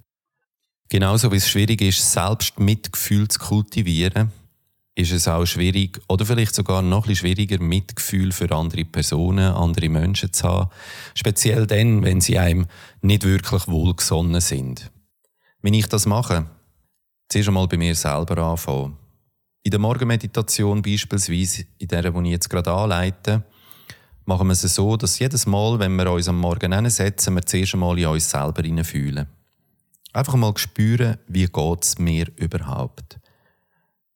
Genauso 0.89 1.31
wie 1.33 1.37
es 1.37 1.51
schwierig 1.51 1.83
ist, 1.83 2.11
selbst 2.11 2.59
Mitgefühl 2.59 3.29
zu 3.29 3.41
kultivieren, 3.41 4.33
ist 4.95 5.13
es 5.13 5.29
auch 5.29 5.47
schwierig 5.47 6.01
oder 6.09 6.27
vielleicht 6.27 6.55
sogar 6.55 6.83
noch 6.83 7.07
ein 7.07 7.17
schwieriger, 7.17 7.61
Mitgefühl 7.61 8.33
für 8.33 8.51
andere 8.53 8.85
Personen, 8.85 9.53
andere 9.53 9.89
Menschen 9.89 10.33
zu 10.33 10.49
haben. 10.49 10.71
Speziell 11.15 11.67
dann, 11.67 12.03
wenn 12.03 12.21
sie 12.21 12.39
einem 12.39 12.67
nicht 13.01 13.25
wirklich 13.25 13.69
wohlgesonnen 13.69 14.41
sind. 14.41 14.91
Wenn 15.63 15.75
ich 15.75 15.87
das 15.87 16.07
mache, 16.07 16.47
zuerst 17.29 17.49
einmal 17.49 17.69
bei 17.69 17.77
mir 17.77 17.95
selber 17.95 18.39
anfangen. 18.39 18.97
In 19.63 19.71
der 19.71 19.81
Morgenmeditation 19.81 20.83
beispielsweise, 20.83 21.67
in 21.79 21.89
der, 21.89 22.11
die 22.11 22.19
ich 22.19 22.31
jetzt 22.31 22.49
gerade 22.49 22.73
anleite, 22.73 23.45
machen 24.25 24.47
wir 24.47 24.53
es 24.53 24.63
so, 24.63 24.97
dass 24.97 25.19
jedes 25.19 25.47
Mal, 25.47 25.79
wenn 25.79 25.97
wir 25.97 26.11
uns 26.11 26.29
am 26.29 26.39
Morgen 26.39 26.73
hinsetzen, 26.73 27.35
wir 27.35 27.45
zuerst 27.45 27.75
einmal 27.75 27.99
in 27.99 28.07
uns 28.07 28.31
selber 28.31 28.85
fühlen. 28.85 29.27
Einfach 30.13 30.35
mal 30.35 30.57
spüren, 30.57 31.19
wie 31.29 31.47
geht 31.47 31.85
es 31.85 31.99
mir 31.99 32.27
überhaupt. 32.37 33.21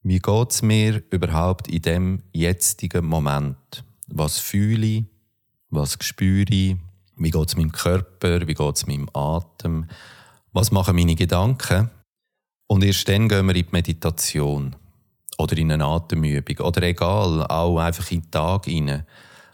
Wie 0.07 0.19
geht 0.19 0.51
es 0.51 0.61
mir 0.61 1.03
überhaupt 1.09 1.67
in 1.67 1.81
dem 1.81 2.23
jetzigen 2.31 3.07
Moment? 3.07 3.85
Was 4.07 4.39
fühle 4.39 4.85
ich? 4.85 5.05
Was 5.71 5.97
spüre 5.99 6.45
ich? 6.51 6.77
Wie 7.17 7.31
geht 7.31 7.49
es 7.49 7.57
meinem 7.57 7.73
Körper? 7.73 8.47
Wie 8.47 8.53
geht 8.53 8.77
es 8.77 8.87
meinem 8.87 9.09
Atem? 9.15 9.87
Was 10.53 10.71
machen 10.71 10.97
meine 10.97 11.15
Gedanken? 11.15 11.89
Und 12.67 12.85
erst 12.85 13.09
dann 13.09 13.31
gehen 13.31 13.47
wir 13.47 13.57
in 13.57 13.65
die 13.65 13.73
Meditation 13.73 14.77
oder 15.39 15.57
in 15.57 15.73
eine 15.73 15.87
Atemübung 15.87 16.59
oder 16.67 16.83
egal, 16.83 17.47
auch 17.47 17.79
einfach 17.79 18.11
in 18.11 18.21
den 18.21 18.31
Tag 18.31 18.67
hinein. 18.67 19.07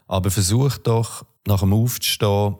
Aber 0.08 0.32
versuch 0.32 0.78
doch, 0.78 1.24
nach 1.46 1.60
dem 1.60 1.72
Aufstehen 1.72 2.56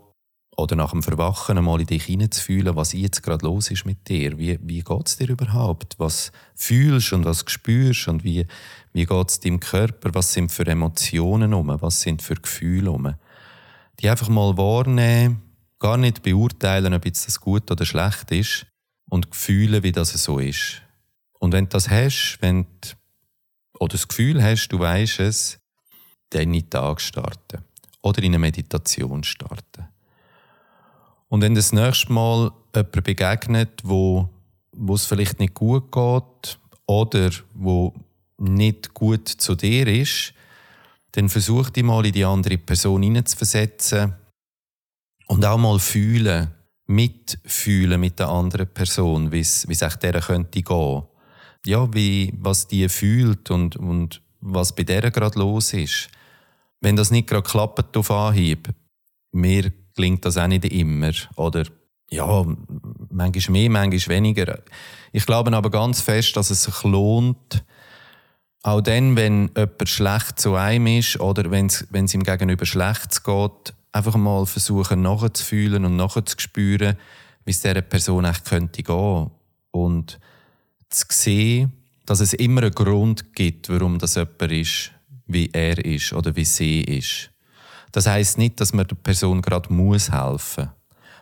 oder 0.57 0.77
nach 0.77 0.91
dem 0.91 1.03
Verwachen 1.03 1.57
einmal 1.57 1.81
in 1.81 1.87
dich 1.87 2.05
hineinzufühlen, 2.05 2.77
was 2.77 2.93
jetzt 2.93 3.23
gerade 3.23 3.47
los 3.47 3.71
ist 3.71 3.87
mit 3.87 4.09
dir. 4.09 4.39
Wie, 4.39 4.59
wie 4.63 4.83
geht 4.83 5.09
es 5.09 5.17
dir 5.17 5.29
überhaupt? 5.29 5.95
Was 5.99 6.33
fühlst 6.55 7.13
und 7.13 7.25
was 7.25 7.45
spürst 7.47 8.09
und 8.09 8.25
wie, 8.25 8.47
wie 8.93 9.07
geht 9.07 9.29
es 9.29 9.41
deinem 9.41 9.61
Körper? 9.61 10.11
Was 10.13 10.33
sind 10.33 10.51
für 10.51 10.67
Emotionen 10.67 11.55
um? 11.55 11.69
Was 11.81 12.01
sind 12.03 12.21
für 12.23 12.35
Gefühle 12.35 12.91
um? 12.91 13.15
Die 14.01 14.09
einfach 14.09 14.29
mal 14.29 14.57
wahrnehmen, 14.57 15.43
gar 15.79 15.97
nicht 15.97 16.23
beurteilen, 16.23 16.95
ob 16.95 17.07
jetzt 17.07 17.27
das 17.27 17.41
gut 17.41 17.71
oder 17.71 17.87
schlecht 17.87 18.31
ist 18.31 18.67
und 19.09 19.35
fühlen, 19.35 19.83
wie 19.83 19.93
das 19.93 20.11
so 20.11 20.39
ist. 20.39 20.83
Und 21.39 21.53
wenn 21.53 21.65
du 21.65 21.71
das 21.71 21.89
hast, 21.89 22.39
wenn 22.41 22.67
du 22.81 22.91
oder 23.81 23.93
das 23.93 24.09
Gefühl 24.09 24.43
hast, 24.43 24.69
du 24.69 24.79
weißt 24.79 25.21
es, 25.21 25.59
dann 26.31 26.43
in 26.43 26.53
den 26.53 26.71
Tag 26.71 27.01
starten 27.01 27.65
oder 28.03 28.23
in 28.23 28.33
eine 28.33 28.39
Meditation 28.39 29.25
starten. 29.25 29.89
Und 31.31 31.41
wenn 31.41 31.55
das 31.55 31.73
nächste 31.73 32.13
Mal 32.13 32.53
jemand 32.75 33.05
begegnet, 33.05 33.81
wo, 33.83 34.29
wo 34.73 34.95
es 34.95 35.07
vielleicht 35.07 35.39
nicht 35.41 35.55
gut 35.55 35.91
geht 35.91 36.59
oder 36.87 37.31
wo 37.55 37.95
nicht 38.37 38.93
gut 38.93 39.29
zu 39.29 39.55
dir 39.55 39.87
ist, 39.87 40.35
dann 41.13 41.29
versuch 41.29 41.71
dich 41.71 41.85
mal 41.85 42.05
in 42.05 42.13
die 42.13 42.25
andere 42.25 42.59
Person 42.59 43.03
hineinzuversetzen 43.03 44.15
und 45.29 45.45
auch 45.45 45.59
mal 45.59 45.79
fühlen, 45.79 46.51
mitfühlen 46.87 48.01
mit 48.01 48.19
der 48.19 48.29
anderen 48.29 48.67
Person, 48.67 49.33
wie 49.33 49.41
es 49.41 49.65
echt 49.65 50.03
dieser 50.03 50.21
könnte 50.21 50.63
gehen 50.63 51.03
ja, 51.67 51.93
wie, 51.93 52.33
was 52.39 52.69
die 52.69 52.89
fühlt 52.89 53.51
und, 53.51 53.77
und 53.77 54.23
was 54.41 54.75
bei 54.75 54.83
der 54.83 55.11
gerade 55.11 55.39
los 55.39 55.73
ist. 55.73 56.09
Wenn 56.81 56.97
das 56.97 57.11
nicht 57.11 57.29
gerade 57.29 57.49
klappt 57.49 57.97
auf 57.97 58.11
Anhieb, 58.11 58.71
mir 59.33 59.73
klingt 60.01 60.25
das 60.25 60.39
auch 60.39 60.47
nicht 60.47 60.65
immer. 60.65 61.13
Oder 61.37 61.65
ja, 62.11 62.47
manchmal 63.11 63.53
mehr, 63.53 63.71
manchmal 63.71 64.17
weniger. 64.17 64.59
Ich 65.13 65.27
glaube 65.27 65.53
aber 65.53 65.71
ganz 65.71 66.01
fest, 66.01 66.37
dass 66.37 66.51
es 66.51 66.63
sich 66.63 66.83
lohnt, 66.85 67.63
Auch 68.63 68.83
dann, 68.83 69.17
wenn 69.17 69.51
jemand 69.57 69.89
schlecht 69.89 70.39
zu 70.39 70.55
einem 70.55 70.87
ist 70.99 71.19
oder 71.19 71.51
wenn 71.51 71.67
es 71.67 72.15
ihm 72.15 72.23
gegenüber 72.23 72.67
schlecht 72.67 73.25
geht, 73.25 73.75
einfach 73.93 74.17
mal 74.17 74.45
versuchen 74.45 75.03
nachzufühlen 75.03 75.85
und 75.85 75.97
nachzuspüren, 75.97 76.97
wie 77.45 77.51
es 77.51 77.61
dieser 77.61 77.81
Person 77.81 78.27
echt 78.27 78.45
könnte 78.45 78.83
gehen. 78.83 79.31
Und 79.71 80.19
zu 80.91 81.07
sehen, 81.09 81.73
dass 82.05 82.21
es 82.21 82.35
immer 82.35 82.63
einen 82.63 82.75
Grund 82.75 83.35
gibt, 83.35 83.71
warum 83.71 83.99
das 83.99 84.17
jemand 84.17 84.53
ist, 84.53 84.93
wie 85.27 85.49
er 85.53 85.83
ist 85.83 86.13
oder 86.13 86.37
wie 86.37 86.45
sie 86.45 86.83
ist. 86.83 87.31
Das 87.93 88.07
heißt 88.07 88.39
nicht, 88.39 88.61
dass 88.61 88.73
man 88.73 88.87
der 88.87 88.97
Person 88.97 89.43
gerade 89.43 89.73
muss 89.73 90.11
helfen, 90.13 90.71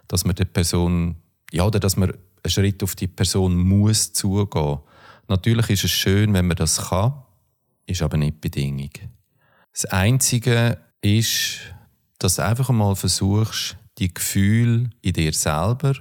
dass 0.07 0.25
man 0.25 0.35
der 0.35 0.45
Person 0.45 1.17
ja 1.51 1.65
oder 1.65 1.81
dass 1.81 1.97
man 1.97 2.11
einen 2.11 2.51
Schritt 2.51 2.83
auf 2.83 2.95
die 2.95 3.09
Person 3.09 3.57
muss 3.57 4.13
zugehen. 4.13 4.79
Natürlich 5.29 5.71
ist 5.71 5.85
es 5.85 5.91
schön, 5.91 6.33
wenn 6.35 6.47
man 6.47 6.57
das 6.57 6.89
kann, 6.89 7.23
ist 7.87 8.03
aber 8.03 8.17
nicht 8.17 8.41
Bedingung. 8.41 8.91
Das 9.73 9.87
Einzige 9.87 10.79
ist, 11.01 11.61
dass 12.19 12.37
du 12.37 12.45
einfach 12.45 12.71
mal 12.71 12.97
versuchst, 12.97 13.77
die 13.99 14.13
Gefühle 14.13 14.91
in 15.03 15.13
dir 15.13 15.33
selber 15.33 15.95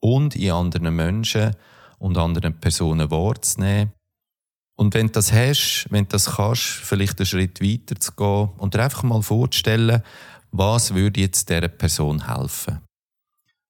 und 0.00 0.36
in 0.36 0.50
anderen 0.52 0.94
Menschen 0.94 1.54
und 1.98 2.18
anderen 2.18 2.58
Personen 2.60 3.10
wahrzunehmen. 3.10 3.92
Und 4.76 4.94
wenn 4.94 5.06
du 5.06 5.14
das 5.14 5.32
hast, 5.32 5.86
wenn 5.90 6.04
du 6.04 6.10
das 6.10 6.36
kannst, 6.36 6.62
vielleicht 6.62 7.18
einen 7.18 7.26
Schritt 7.26 7.60
weiter 7.62 7.98
zu 7.98 8.12
gehen 8.12 8.50
und 8.58 8.74
dir 8.74 8.84
einfach 8.84 9.02
mal 9.02 9.22
vorzustellen, 9.22 10.02
was 10.52 10.94
würde 10.94 11.20
jetzt 11.20 11.48
dieser 11.48 11.68
Person 11.68 12.32
helfen. 12.32 12.80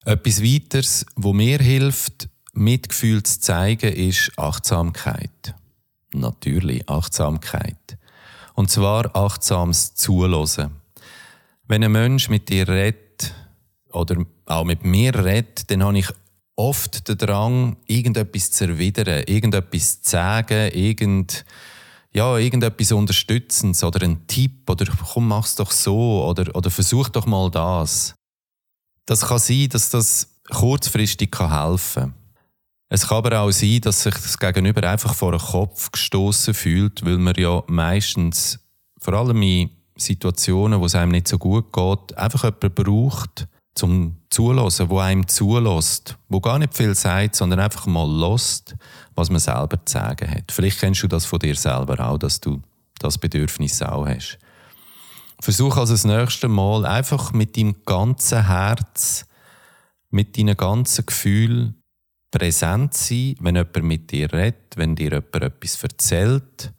Etwas 0.04 0.42
weiteres, 0.42 1.06
wo 1.14 1.32
mir 1.32 1.58
hilft, 1.58 2.28
Mitgefühl 2.52 3.22
zu 3.22 3.40
zeigen, 3.40 3.92
ist 3.92 4.32
Achtsamkeit. 4.36 5.54
Natürlich 6.12 6.88
Achtsamkeit. 6.88 7.98
Und 8.54 8.70
zwar 8.70 9.14
achtsames 9.14 9.94
Zuhören. 9.94 10.70
Wenn 11.68 11.84
ein 11.84 11.92
Mensch 11.92 12.28
mit 12.28 12.48
dir 12.48 12.68
redet 12.68 13.34
oder 13.90 14.24
auch 14.46 14.64
mit 14.64 14.84
mir 14.84 15.14
redet, 15.14 15.70
dann 15.70 15.82
habe 15.82 15.98
ich 15.98 16.08
oft 16.56 17.06
den 17.08 17.18
Drang, 17.18 17.76
irgendetwas 17.86 18.50
zu 18.50 18.64
erwidern, 18.64 19.24
irgendetwas 19.26 20.02
zu 20.02 20.10
sagen, 20.10 20.72
irgend, 20.72 21.44
ja, 22.12 22.36
irgendetwas 22.38 22.92
Unterstützendes 22.92 23.84
oder 23.84 24.02
einen 24.02 24.26
Tipp 24.26 24.68
oder 24.68 24.86
komm, 25.12 25.28
mach's 25.28 25.54
doch 25.54 25.70
so 25.70 26.24
oder, 26.24 26.54
oder 26.56 26.70
versuch 26.70 27.10
doch 27.10 27.26
mal 27.26 27.50
das. 27.50 28.14
Das 29.04 29.26
kann 29.26 29.38
sein, 29.38 29.68
dass 29.68 29.90
das 29.90 30.40
kurzfristig 30.50 31.30
helfen 31.38 32.02
kann. 32.02 32.14
Es 32.88 33.08
kann 33.08 33.18
aber 33.18 33.40
auch 33.40 33.50
sein, 33.50 33.80
dass 33.80 34.02
sich 34.02 34.14
das 34.14 34.38
Gegenüber 34.38 34.88
einfach 34.88 35.14
vor 35.14 35.32
den 35.32 35.40
Kopf 35.40 35.90
gestoßen 35.90 36.54
fühlt, 36.54 37.04
weil 37.04 37.18
man 37.18 37.34
ja 37.36 37.62
meistens, 37.66 38.60
vor 38.98 39.14
allem 39.14 39.42
in 39.42 39.70
Situationen, 39.96 40.80
wo 40.80 40.86
es 40.86 40.94
einem 40.94 41.12
nicht 41.12 41.26
so 41.28 41.36
gut 41.36 41.72
geht, 41.72 42.16
einfach 42.16 42.44
jemanden 42.44 42.74
braucht, 42.74 43.48
zum 43.76 44.16
Zulassen, 44.30 44.88
wo 44.88 44.98
einem 44.98 45.28
zulässt, 45.28 46.16
wo 46.28 46.40
gar 46.40 46.58
nicht 46.58 46.74
viel 46.74 46.94
sagt, 46.94 47.36
sondern 47.36 47.60
einfach 47.60 47.86
mal 47.86 48.08
lost, 48.08 48.74
was 49.14 49.30
man 49.30 49.38
selber 49.38 49.84
zu 49.84 49.92
sagen 49.92 50.30
hat. 50.30 50.50
Vielleicht 50.50 50.80
kennst 50.80 51.02
du 51.02 51.08
das 51.08 51.26
von 51.26 51.38
dir 51.38 51.54
selber 51.54 52.00
auch, 52.00 52.18
dass 52.18 52.40
du 52.40 52.60
das 52.98 53.18
Bedürfnis 53.18 53.82
auch 53.82 54.06
hast. 54.06 54.38
Versuch 55.40 55.76
also 55.76 55.92
das 55.92 56.04
nächste 56.04 56.48
Mal 56.48 56.86
einfach 56.86 57.32
mit 57.32 57.56
deinem 57.56 57.76
ganzen 57.84 58.46
Herz, 58.46 59.26
mit 60.10 60.38
deinen 60.38 60.56
ganzen 60.56 61.04
Gefühlen 61.04 61.82
präsent 62.30 62.94
sein, 62.94 63.36
wenn 63.40 63.56
jemand 63.56 63.82
mit 63.82 64.10
dir 64.10 64.32
redet, 64.32 64.76
wenn 64.76 64.96
dir 64.96 65.10
jemand 65.10 65.34
etwas 65.36 65.82
erzählt 65.82 66.72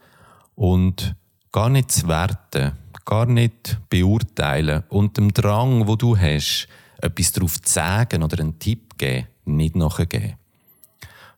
und 0.56 1.16
gar 1.52 1.70
nicht 1.70 1.92
zu 1.92 2.08
werten, 2.08 2.74
gar 3.06 3.26
nicht 3.26 3.80
beurteilen 3.90 4.84
und 4.90 5.18
dem 5.18 5.32
Drang, 5.32 5.88
wo 5.88 5.96
du 5.96 6.18
hast, 6.18 6.68
etwas 7.02 7.32
darauf 7.32 7.62
zu 7.62 7.72
sagen 7.72 8.24
oder 8.24 8.40
einen 8.40 8.60
Tipp 8.60 8.98
geben, 8.98 9.28
nicht 9.46 9.76
nachgeben. 9.76 10.36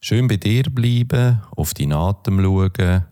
Schön 0.01 0.27
bei 0.27 0.37
dir 0.37 0.63
bleiben, 0.63 1.41
auf 1.55 1.73
deinen 1.73 1.93
Atem 1.93 2.41
schauen, 2.41 3.05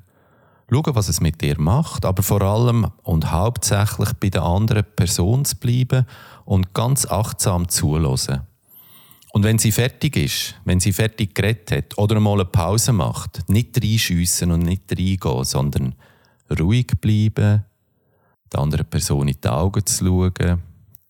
schauen, 0.70 0.96
was 0.96 1.10
es 1.10 1.20
mit 1.20 1.42
dir 1.42 1.60
macht, 1.60 2.06
aber 2.06 2.24
vor 2.24 2.42
allem 2.42 2.92
und 3.04 3.32
hauptsächlich 3.32 4.14
bei 4.14 4.30
der 4.30 4.44
anderen 4.44 4.86
Person 4.96 5.44
zu 5.44 5.58
bleiben 5.58 6.06
und 6.46 6.74
ganz 6.74 7.06
achtsam 7.06 7.68
zuhören. 7.68 8.42
Und 9.34 9.44
wenn 9.44 9.60
sie 9.60 9.72
fertig 9.72 10.16
ist, 10.16 10.56
wenn 10.64 10.80
sie 10.80 10.94
fertig 10.94 11.36
geredet 11.36 11.72
hat 11.72 11.98
oder 11.98 12.20
mal 12.20 12.36
eine 12.36 12.46
Pause 12.46 12.94
macht, 12.94 13.48
nicht 13.50 13.78
reinschiessen 13.84 14.52
und 14.52 14.62
nicht 14.62 14.90
reingehen, 14.92 15.44
sondern 15.44 15.96
ruhig 16.58 16.88
bleiben, 17.02 17.66
der 18.52 18.60
anderen 18.60 18.86
Person 18.86 19.28
in 19.28 19.38
die 19.44 19.48
Augen 19.50 19.86
zu 19.86 20.06
schauen, 20.06 20.64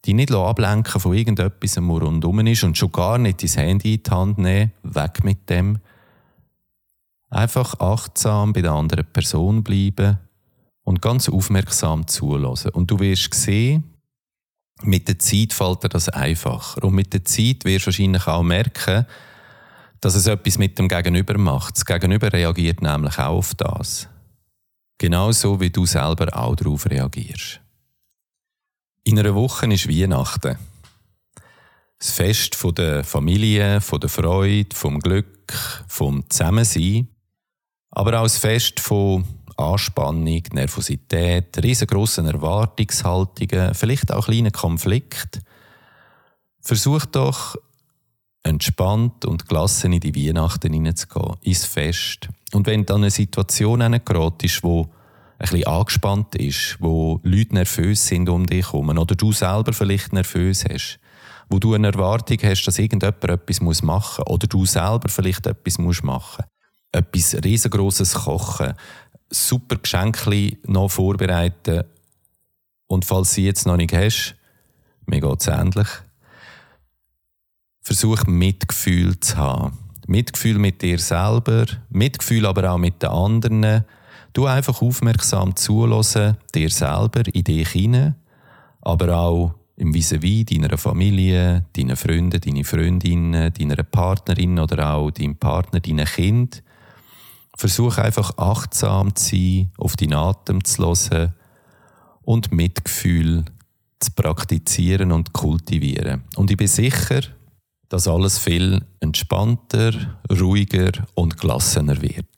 die 0.07 0.13
nicht 0.13 0.31
ablenken 0.31 1.01
von 1.01 1.13
irgendetwas, 1.13 1.77
was 1.77 1.83
rundum 1.83 2.39
ist 2.47 2.63
und 2.63 2.77
schon 2.77 2.91
gar 2.91 3.17
nicht 3.17 3.43
dein 3.43 3.65
Handy 3.65 3.95
in 3.95 4.03
die 4.03 4.09
Hand 4.09 4.37
nehmen, 4.37 4.71
weg 4.83 5.23
mit 5.23 5.49
dem. 5.49 5.79
Einfach 7.29 7.79
achtsam 7.79 8.53
bei 8.53 8.61
der 8.61 8.71
anderen 8.71 9.05
Person 9.05 9.63
bleiben 9.63 10.17
und 10.83 11.01
ganz 11.01 11.27
aufmerksam 11.27 12.07
zulassen. 12.07 12.71
Und 12.71 12.89
du 12.89 12.99
wirst 12.99 13.33
sehen, 13.33 13.83
mit 14.83 15.09
der 15.09 15.19
Zeit 15.19 15.51
fällt 15.51 15.83
dir 15.83 15.89
das 15.89 16.07
einfacher. 16.07 16.83
Und 16.85 16.93
mit 16.93 17.11
der 17.11 17.25
Zeit 17.25 17.65
wirst 17.65 17.85
du 17.85 17.87
wahrscheinlich 17.87 18.27
auch 18.27 18.43
merken, 18.43 19.05
dass 19.99 20.15
es 20.15 20.27
etwas 20.27 20.57
mit 20.57 20.79
dem 20.79 20.87
Gegenüber 20.87 21.37
macht. 21.37 21.75
Das 21.75 21.85
Gegenüber 21.85 22.31
reagiert 22.31 22.81
nämlich 22.81 23.17
auch 23.19 23.37
auf 23.37 23.55
das. 23.55 24.07
Genauso 24.99 25.59
wie 25.59 25.69
du 25.69 25.85
selber 25.85 26.35
auch 26.37 26.55
darauf 26.55 26.89
reagierst. 26.89 27.59
In 29.07 29.17
einer 29.17 29.35
Woche 29.35 29.67
ist 29.67 29.87
Weihnachten. 29.87 30.57
Das 31.97 32.11
Fest 32.11 32.55
von 32.55 32.75
der 32.75 33.05
Familie, 33.05 33.79
von 33.79 34.01
der 34.01 34.09
Freude, 34.09 34.75
vom 34.75 34.99
Glück, 34.99 35.53
vom 35.87 36.29
Zusammensein. 36.29 37.07
Aber 37.89 38.19
auch 38.19 38.23
das 38.23 38.37
Fest 38.37 38.81
von 38.81 39.23
Anspannung, 39.55 40.43
Nervosität, 40.51 41.57
riesengroßen 41.63 42.25
Erwartungshaltungen, 42.25 43.73
vielleicht 43.75 44.11
auch 44.11 44.25
kleinen 44.25 44.51
Konflikt. 44.51 45.39
Versuch 46.59 47.05
doch, 47.05 47.55
entspannt 48.43 49.23
und 49.23 49.47
gelassen 49.47 49.93
in 49.93 50.01
die 50.01 50.15
Weihnachten 50.15 50.73
hineinzugehen, 50.73 51.37
ins 51.43 51.63
Fest. 51.63 52.27
Und 52.51 52.67
wenn 52.67 52.85
dann 52.85 53.03
eine 53.03 53.11
Situation 53.11 53.79
gerät 54.03 54.43
ist, 54.43 54.63
wo 54.63 54.91
ein 55.39 55.49
bisschen 55.49 55.67
angespannt 55.67 56.35
ist, 56.35 56.77
wo 56.79 57.19
Leute 57.23 57.53
nervös 57.53 58.07
sind 58.07 58.27
um 58.29 58.45
dich 58.45 58.65
herum 58.65 58.89
oder 58.89 59.15
du 59.15 59.31
selber 59.31 59.71
vielleicht 59.73 60.13
nervös 60.13 60.65
hast, 60.65 60.99
wo 61.49 61.59
du 61.59 61.73
eine 61.73 61.87
Erwartung 61.87 62.37
hast, 62.41 62.65
dass 62.65 62.79
irgendjemand 62.79 63.23
etwas 63.23 63.61
machen 63.81 64.23
muss 64.27 64.27
oder 64.27 64.47
du 64.47 64.65
selber 64.65 65.09
vielleicht 65.09 65.45
etwas 65.45 65.77
machen 65.77 66.03
musst. 66.03 66.39
Etwas 66.91 67.43
riesengroßes 67.43 68.13
kochen, 68.13 68.73
super 69.29 69.75
Geschenke 69.75 70.57
noch 70.65 70.89
vorbereiten 70.89 71.83
und 72.87 73.05
falls 73.05 73.33
sie 73.33 73.45
jetzt 73.45 73.67
noch 73.67 73.77
nicht 73.77 73.93
hast, 73.93 74.35
mir 75.05 75.21
geht 75.21 75.41
es 75.41 75.47
ähnlich, 75.47 75.87
versuch 77.81 78.25
Mitgefühl 78.25 79.19
zu 79.19 79.37
haben. 79.37 79.77
Mitgefühl 80.07 80.57
mit 80.57 80.81
dir 80.81 80.99
selber, 80.99 81.65
Mitgefühl 81.89 82.45
aber 82.45 82.71
auch 82.71 82.77
mit 82.77 83.03
den 83.03 83.09
anderen, 83.09 83.85
Du 84.33 84.45
einfach 84.45 84.81
aufmerksam 84.81 85.55
zulassen, 85.55 86.37
dir 86.53 86.69
selber, 86.69 87.23
in 87.33 87.43
dich 87.43 87.69
hinein, 87.69 88.15
aber 88.81 89.17
auch 89.17 89.53
im 89.77 89.93
Vis-à-vis 89.93 90.45
deiner 90.45 90.77
Familie, 90.77 91.65
deinen 91.73 91.95
Freunden, 91.95 92.41
deine 92.41 92.63
Freundinnen, 92.63 93.53
deiner 93.53 93.83
Partnerin 93.83 94.59
oder 94.59 94.93
auch 94.93 95.11
deinem 95.11 95.35
Partner, 95.35 95.79
deinen 95.79 96.05
Kind. 96.05 96.63
Versuch 97.55 97.97
einfach 97.97 98.37
achtsam 98.37 99.15
zu 99.15 99.35
sein, 99.35 99.71
auf 99.77 99.95
deinen 99.95 100.13
Atem 100.13 100.63
zu 100.63 100.83
hören 100.83 101.33
und 102.21 102.51
Mitgefühl 102.51 103.45
zu 103.99 104.11
praktizieren 104.11 105.11
und 105.11 105.33
kultivieren. 105.33 106.23
Und 106.35 106.51
ich 106.51 106.57
bin 106.57 106.67
sicher, 106.67 107.21
dass 107.89 108.07
alles 108.07 108.37
viel 108.37 108.83
entspannter, 108.99 109.93
ruhiger 110.29 110.91
und 111.15 111.39
gelassener 111.39 112.01
wird. 112.01 112.36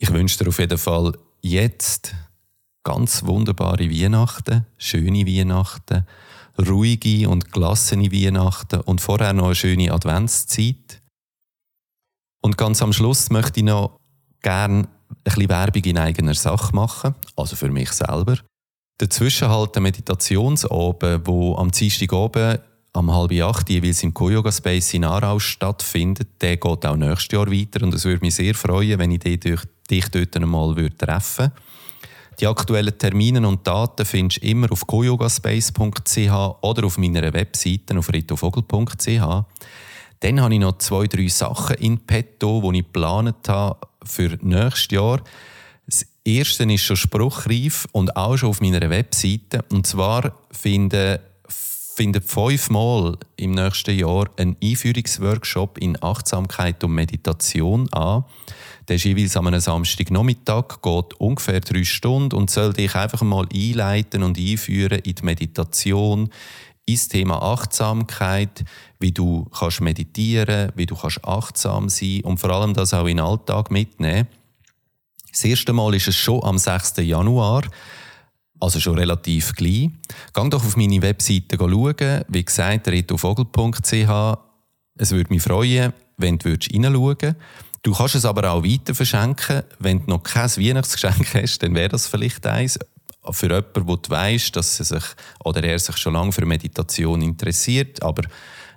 Ich 0.00 0.12
wünsche 0.12 0.38
dir 0.38 0.48
auf 0.48 0.60
jeden 0.60 0.78
Fall 0.78 1.12
jetzt 1.42 2.14
ganz 2.84 3.24
wunderbare 3.24 3.90
Weihnachten, 3.90 4.64
schöne 4.76 5.26
Weihnachten, 5.26 6.06
ruhige 6.56 7.28
und 7.28 7.52
gelassene 7.52 8.12
Weihnachten 8.12 8.80
und 8.82 9.00
vorher 9.00 9.32
noch 9.32 9.46
eine 9.46 9.54
schöne 9.56 9.92
Adventszeit. 9.92 11.02
Und 12.40 12.56
ganz 12.56 12.80
am 12.80 12.92
Schluss 12.92 13.30
möchte 13.30 13.58
ich 13.58 13.66
noch 13.66 13.98
gerne 14.40 14.84
ein 14.84 15.16
bisschen 15.24 15.48
Werbung 15.48 15.82
in 15.82 15.98
eigener 15.98 16.34
Sache 16.34 16.74
machen, 16.76 17.16
also 17.34 17.56
für 17.56 17.70
mich 17.70 17.90
selber. 17.90 18.38
Dazwischen 18.98 19.48
halt 19.48 19.74
der 19.74 19.82
Meditationsabend, 19.82 21.26
wo 21.26 21.56
am 21.56 21.72
Dienstag 21.72 22.12
oben 22.12 22.58
am 22.92 23.14
halb 23.14 23.32
acht 23.32 23.68
jeweils 23.68 24.02
im 24.02 24.14
Koyoga 24.14 24.50
Space 24.50 24.94
in 24.94 25.04
Aarau 25.04 25.38
stattfindet, 25.38 26.40
der 26.40 26.56
geht 26.56 26.86
auch 26.86 26.96
nächstes 26.96 27.32
Jahr 27.32 27.50
weiter 27.50 27.84
und 27.84 27.94
es 27.94 28.04
würde 28.04 28.20
mich 28.20 28.34
sehr 28.34 28.54
freuen, 28.54 28.98
wenn 28.98 29.10
ich 29.10 29.20
dich 29.20 29.40
durch 29.40 29.62
dich 29.90 30.08
dort 30.08 30.36
einmal 30.36 30.74
treffen 30.90 31.50
würde. 31.50 31.62
Die 32.40 32.46
aktuellen 32.46 32.96
Termine 32.96 33.46
und 33.46 33.66
Daten 33.66 34.06
findest 34.06 34.42
du 34.42 34.46
immer 34.46 34.70
auf 34.70 34.86
coyogaspace.ch 34.86 36.30
oder 36.60 36.86
auf 36.86 36.96
meiner 36.96 37.32
Webseite 37.32 37.98
auf 37.98 38.12
ritofogel.ch. 38.12 39.44
Dann 40.20 40.40
habe 40.40 40.54
ich 40.54 40.60
noch 40.60 40.78
zwei, 40.78 41.06
drei 41.06 41.26
Sachen 41.28 41.76
in 41.76 41.98
petto, 41.98 42.60
die 42.60 42.78
ich 42.78 42.84
geplant 42.84 43.48
habe 43.48 43.80
für 44.04 44.38
nächstes 44.40 44.88
Jahr. 44.92 45.20
Das 45.86 46.06
erste 46.24 46.64
ist 46.72 46.82
schon 46.82 46.96
spruchreif 46.96 47.88
und 47.90 48.16
auch 48.16 48.36
schon 48.36 48.50
auf 48.50 48.60
meiner 48.60 48.88
Webseite. 48.88 49.64
Und 49.70 49.86
zwar 49.86 50.32
finden 50.52 51.18
findet 51.98 52.30
fünfmal 52.30 53.18
im 53.34 53.50
nächsten 53.50 53.98
Jahr 53.98 54.26
ein 54.36 54.56
Einführungsworkshop 54.62 55.78
in 55.78 56.00
Achtsamkeit 56.00 56.84
und 56.84 56.92
Meditation 56.92 57.92
an. 57.92 58.24
Der 58.88 58.96
ist 58.96 59.04
jeweils 59.04 59.36
am 59.36 59.60
Samstagnachmittag, 59.60 60.80
geht 60.82 61.14
ungefähr 61.20 61.60
drei 61.60 61.84
Stunden 61.84 62.34
und 62.34 62.50
soll 62.50 62.72
dich 62.72 62.94
einfach 62.94 63.20
mal 63.20 63.46
einleiten 63.52 64.22
und 64.22 64.38
einführen 64.38 65.00
in 65.00 65.14
die 65.14 65.24
Meditation, 65.24 66.30
ins 66.86 67.08
Thema 67.08 67.42
Achtsamkeit, 67.42 68.64
wie 68.98 69.12
du 69.12 69.44
kannst 69.46 69.82
meditieren, 69.82 70.72
wie 70.74 70.86
du 70.86 70.96
kannst 70.96 71.22
achtsam 71.22 71.90
sein 71.90 72.22
und 72.22 72.38
vor 72.38 72.48
allem 72.48 72.72
das 72.72 72.94
auch 72.94 73.06
in 73.06 73.18
den 73.18 73.26
Alltag 73.26 73.70
mitnehmen. 73.70 74.26
Das 75.30 75.44
erste 75.44 75.74
Mal 75.74 75.94
ist 75.94 76.08
es 76.08 76.16
schon 76.16 76.42
am 76.42 76.56
6. 76.56 76.94
Januar, 76.98 77.64
also 78.58 78.80
schon 78.80 78.98
relativ 78.98 79.52
gleich. 79.52 79.90
Gang 80.32 80.50
doch 80.50 80.64
auf 80.64 80.78
meine 80.78 81.02
Webseite 81.02 81.58
schauen, 81.58 82.24
wie 82.26 82.44
gesagt, 82.44 82.88
retuvogel.ch. 82.88 84.38
Es 84.96 85.10
würde 85.12 85.30
mich 85.30 85.42
freuen, 85.42 85.92
wenn 86.16 86.38
du 86.38 86.48
reinschauen 86.48 86.94
würdest. 86.94 87.36
Du 87.82 87.92
kannst 87.92 88.14
es 88.14 88.24
aber 88.24 88.50
auch 88.50 88.64
weiter 88.64 88.94
verschenken. 88.94 89.62
Wenn 89.78 90.00
du 90.00 90.10
noch 90.10 90.22
kein 90.22 90.50
Weihnachtsgeschenk 90.50 91.34
hast, 91.34 91.62
dann 91.62 91.74
wäre 91.74 91.88
das 91.88 92.06
vielleicht 92.06 92.46
eins. 92.46 92.78
Für 93.30 93.46
jemanden, 93.46 93.86
der 93.86 94.10
weißt, 94.10 94.56
dass 94.56 94.78
er 94.80 94.84
sich 94.84 95.04
oder 95.44 95.62
er 95.62 95.78
sich 95.78 95.96
schon 95.98 96.14
lange 96.14 96.32
für 96.32 96.46
Meditation 96.46 97.20
interessiert, 97.20 98.02
aber 98.02 98.22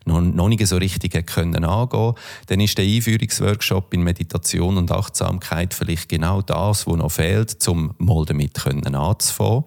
noch, 0.06 0.50
nicht 0.50 0.66
so 0.66 0.78
richtig 0.78 1.26
können 1.28 1.64
angehen 1.64 2.16
dann 2.48 2.60
ist 2.60 2.78
der 2.78 2.86
Einführungsworkshop 2.86 3.94
in 3.94 4.02
Meditation 4.02 4.78
und 4.78 4.92
Achtsamkeit 4.92 5.74
vielleicht 5.74 6.10
genau 6.10 6.42
das, 6.42 6.88
was 6.88 6.96
noch 6.96 7.12
fehlt, 7.12 7.68
um 7.68 7.94
mal 8.00 8.26
damit 8.26 8.66
anzufangen. 8.66 9.66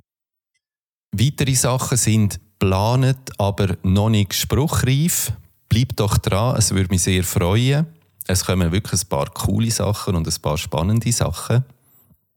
Weitere 1.12 1.54
Sachen 1.54 1.96
sind 1.96 2.40
geplant, 2.58 3.30
aber 3.38 3.76
noch 3.82 4.10
nicht 4.10 4.34
spruchreif. 4.34 5.32
Bleib 5.68 5.96
doch 5.96 6.18
dran, 6.18 6.56
es 6.56 6.72
würde 6.72 6.90
mich 6.90 7.02
sehr 7.02 7.22
freuen. 7.22 7.86
Es 8.26 8.46
kommen 8.46 8.72
wirklich 8.72 9.02
ein 9.02 9.08
paar 9.10 9.28
coole 9.28 9.70
Sachen 9.70 10.14
und 10.14 10.26
ein 10.26 10.40
paar 10.40 10.56
spannende 10.56 11.12
Sachen. 11.12 11.62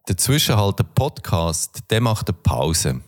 Dazwischen 0.06 0.58
halt 0.58 0.80
der 0.80 0.84
Podcast, 0.84 1.80
der 1.90 2.02
macht 2.02 2.28
eine 2.28 2.38
Pause. 2.44 3.02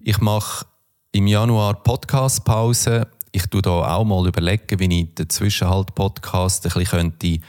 Ich 0.00 0.18
mache 0.20 0.64
im 1.12 1.26
Januar 1.26 1.74
Podcast-Pause. 1.82 3.06
Ich 3.32 3.46
tue 3.48 3.60
da 3.60 3.96
auch 3.96 4.04
mal 4.04 4.26
überlegen, 4.26 4.78
wie 4.78 5.00
ich 5.00 5.14
den 5.14 5.28
Zwischenhalt-Podcast 5.28 6.64
ein 6.64 6.72
bisschen 6.72 6.86
könnte, 6.86 7.40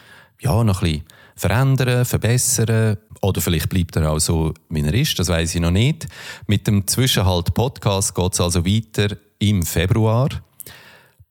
ja, 0.41 0.62
noch 0.65 0.82
ein 0.82 0.89
bisschen 0.89 1.06
verändern, 1.38 2.03
verbessern. 2.03 2.97
Oder 3.21 3.39
vielleicht 3.39 3.69
bleibt 3.69 3.95
er 3.95 4.12
auch 4.12 4.19
so, 4.19 4.53
wie 4.67 4.82
er 4.82 4.93
ist, 4.93 5.17
das 5.17 5.30
weiß 5.30 5.56
ich 5.56 5.62
noch 5.62 5.71
nicht. 5.71 6.10
Mit 6.45 6.67
dem 6.67 6.86
Zwischenhalt-Podcast 6.86 8.13
geht 8.13 8.34
es 8.34 8.41
also 8.41 8.65
weiter 8.65 9.15
im 9.39 9.63
Februar. 9.63 10.27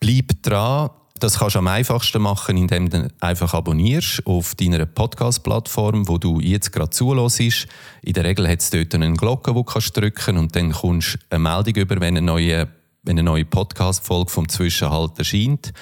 Bleib 0.00 0.42
dran, 0.42 0.88
das 1.18 1.38
kannst 1.38 1.54
du 1.54 1.60
am 1.60 1.68
einfachsten 1.68 2.20
machen, 2.20 2.56
indem 2.56 2.90
du 2.90 3.08
einfach 3.20 3.54
abonnierst 3.54 4.26
auf 4.26 4.54
deiner 4.54 4.86
Podcast-Plattform, 4.86 6.08
wo 6.08 6.18
du 6.18 6.40
jetzt 6.40 6.72
gerade 6.72 6.90
zulässt. 6.90 7.68
In 8.02 8.12
der 8.12 8.24
Regel 8.24 8.48
hat 8.48 8.60
es 8.60 8.70
dort 8.70 8.94
eine 8.94 9.12
Glocke, 9.14 9.52
die 9.52 9.56
du 9.56 9.64
kannst 9.64 9.96
drücken 9.96 10.38
und 10.38 10.56
dann 10.56 10.72
kommst 10.72 11.14
du 11.14 11.18
eine 11.30 11.40
Meldung 11.40 11.74
über, 11.74 11.96
wenn 11.96 12.16
eine 12.16 12.22
neue, 12.22 12.68
wenn 13.02 13.18
eine 13.18 13.22
neue 13.22 13.44
Podcast-Folge 13.44 14.30
vom 14.30 14.48
Zwischenhalt 14.48 15.18
erscheint. 15.18 15.72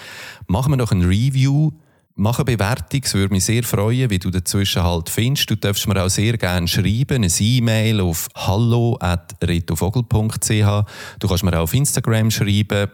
Machen 0.46 0.72
wir 0.72 0.76
noch 0.76 0.92
ein 0.92 1.02
Review. 1.02 1.72
Mach 2.16 2.38
eine 2.38 2.44
Bewertung, 2.44 3.00
es 3.02 3.14
würde 3.14 3.34
mich 3.34 3.44
sehr 3.44 3.64
freuen, 3.64 4.08
wie 4.08 4.20
du 4.20 4.30
den 4.30 4.44
Zwischenhalt 4.44 5.10
findest. 5.10 5.50
Du 5.50 5.56
darfst 5.56 5.88
mir 5.88 6.00
auch 6.00 6.08
sehr 6.08 6.38
gerne 6.38 6.68
schreiben, 6.68 7.24
eine 7.24 7.26
E-Mail 7.26 8.00
auf 8.00 8.28
hallo.retovogel.ch. 8.36 10.86
Du 11.18 11.28
kannst 11.28 11.42
mir 11.42 11.58
auch 11.58 11.64
auf 11.64 11.74
Instagram 11.74 12.30
schreiben, 12.30 12.88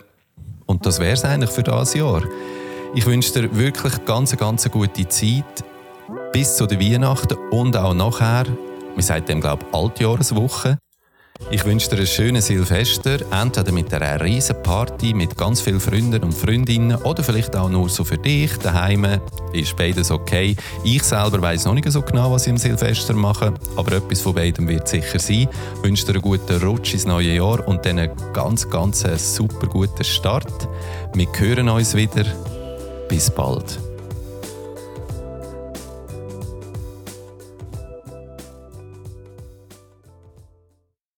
und 0.70 0.86
das 0.86 1.00
wäre 1.00 1.14
es 1.14 1.24
eigentlich 1.24 1.50
für 1.50 1.64
das 1.64 1.94
Jahr. 1.94 2.22
Ich 2.94 3.04
wünsche 3.04 3.32
dir 3.32 3.56
wirklich 3.56 4.04
ganz, 4.04 4.36
ganz 4.36 4.70
gute 4.70 5.08
Zeit 5.08 5.64
bis 6.32 6.56
zu 6.56 6.66
der 6.66 6.78
Weihnachten 6.78 7.36
und 7.50 7.76
auch 7.76 7.92
nachher. 7.92 8.44
Wir 8.94 9.02
sagen 9.02 9.24
dem, 9.26 9.40
glaube 9.40 9.64
ich, 9.66 9.74
Altjahreswoche. 9.74 10.78
Ich 11.50 11.64
wünsche 11.64 11.88
dir 11.90 11.96
einen 11.96 12.06
schönen 12.06 12.42
Silvester, 12.42 13.18
entweder 13.32 13.72
mit 13.72 13.92
einer 13.92 14.20
riesen 14.24 14.62
Party 14.62 15.14
mit 15.14 15.36
ganz 15.36 15.60
vielen 15.60 15.80
Freunden 15.80 16.22
und 16.22 16.32
Freundinnen 16.32 16.96
oder 17.02 17.24
vielleicht 17.24 17.56
auch 17.56 17.68
nur 17.68 17.88
so 17.88 18.04
für 18.04 18.18
dich 18.18 18.56
daheim. 18.58 19.06
Ist 19.52 19.76
beides 19.76 20.10
okay. 20.10 20.54
Ich 20.84 21.02
selber 21.02 21.42
weiß 21.42 21.64
noch 21.64 21.74
nicht 21.74 21.90
so 21.90 22.02
genau, 22.02 22.30
was 22.30 22.46
ich 22.46 22.52
am 22.52 22.58
Silvester 22.58 23.14
mache, 23.14 23.52
aber 23.76 23.92
etwas 23.96 24.20
von 24.20 24.34
beidem 24.34 24.68
wird 24.68 24.86
sicher 24.86 25.18
sein. 25.18 25.48
Ich 25.76 25.82
wünsche 25.82 26.06
dir 26.06 26.12
einen 26.12 26.22
guten 26.22 26.62
Rutsch 26.62 26.94
ins 26.94 27.06
neue 27.06 27.34
Jahr 27.34 27.66
und 27.66 27.84
dann 27.84 27.98
einen 27.98 28.12
ganz, 28.32 28.68
ganz 28.70 29.04
super 29.34 29.66
guten 29.66 30.04
Start. 30.04 30.68
Wir 31.14 31.26
hören 31.36 31.68
uns 31.68 31.96
wieder. 31.96 32.24
Bis 33.08 33.28
bald. 33.28 33.89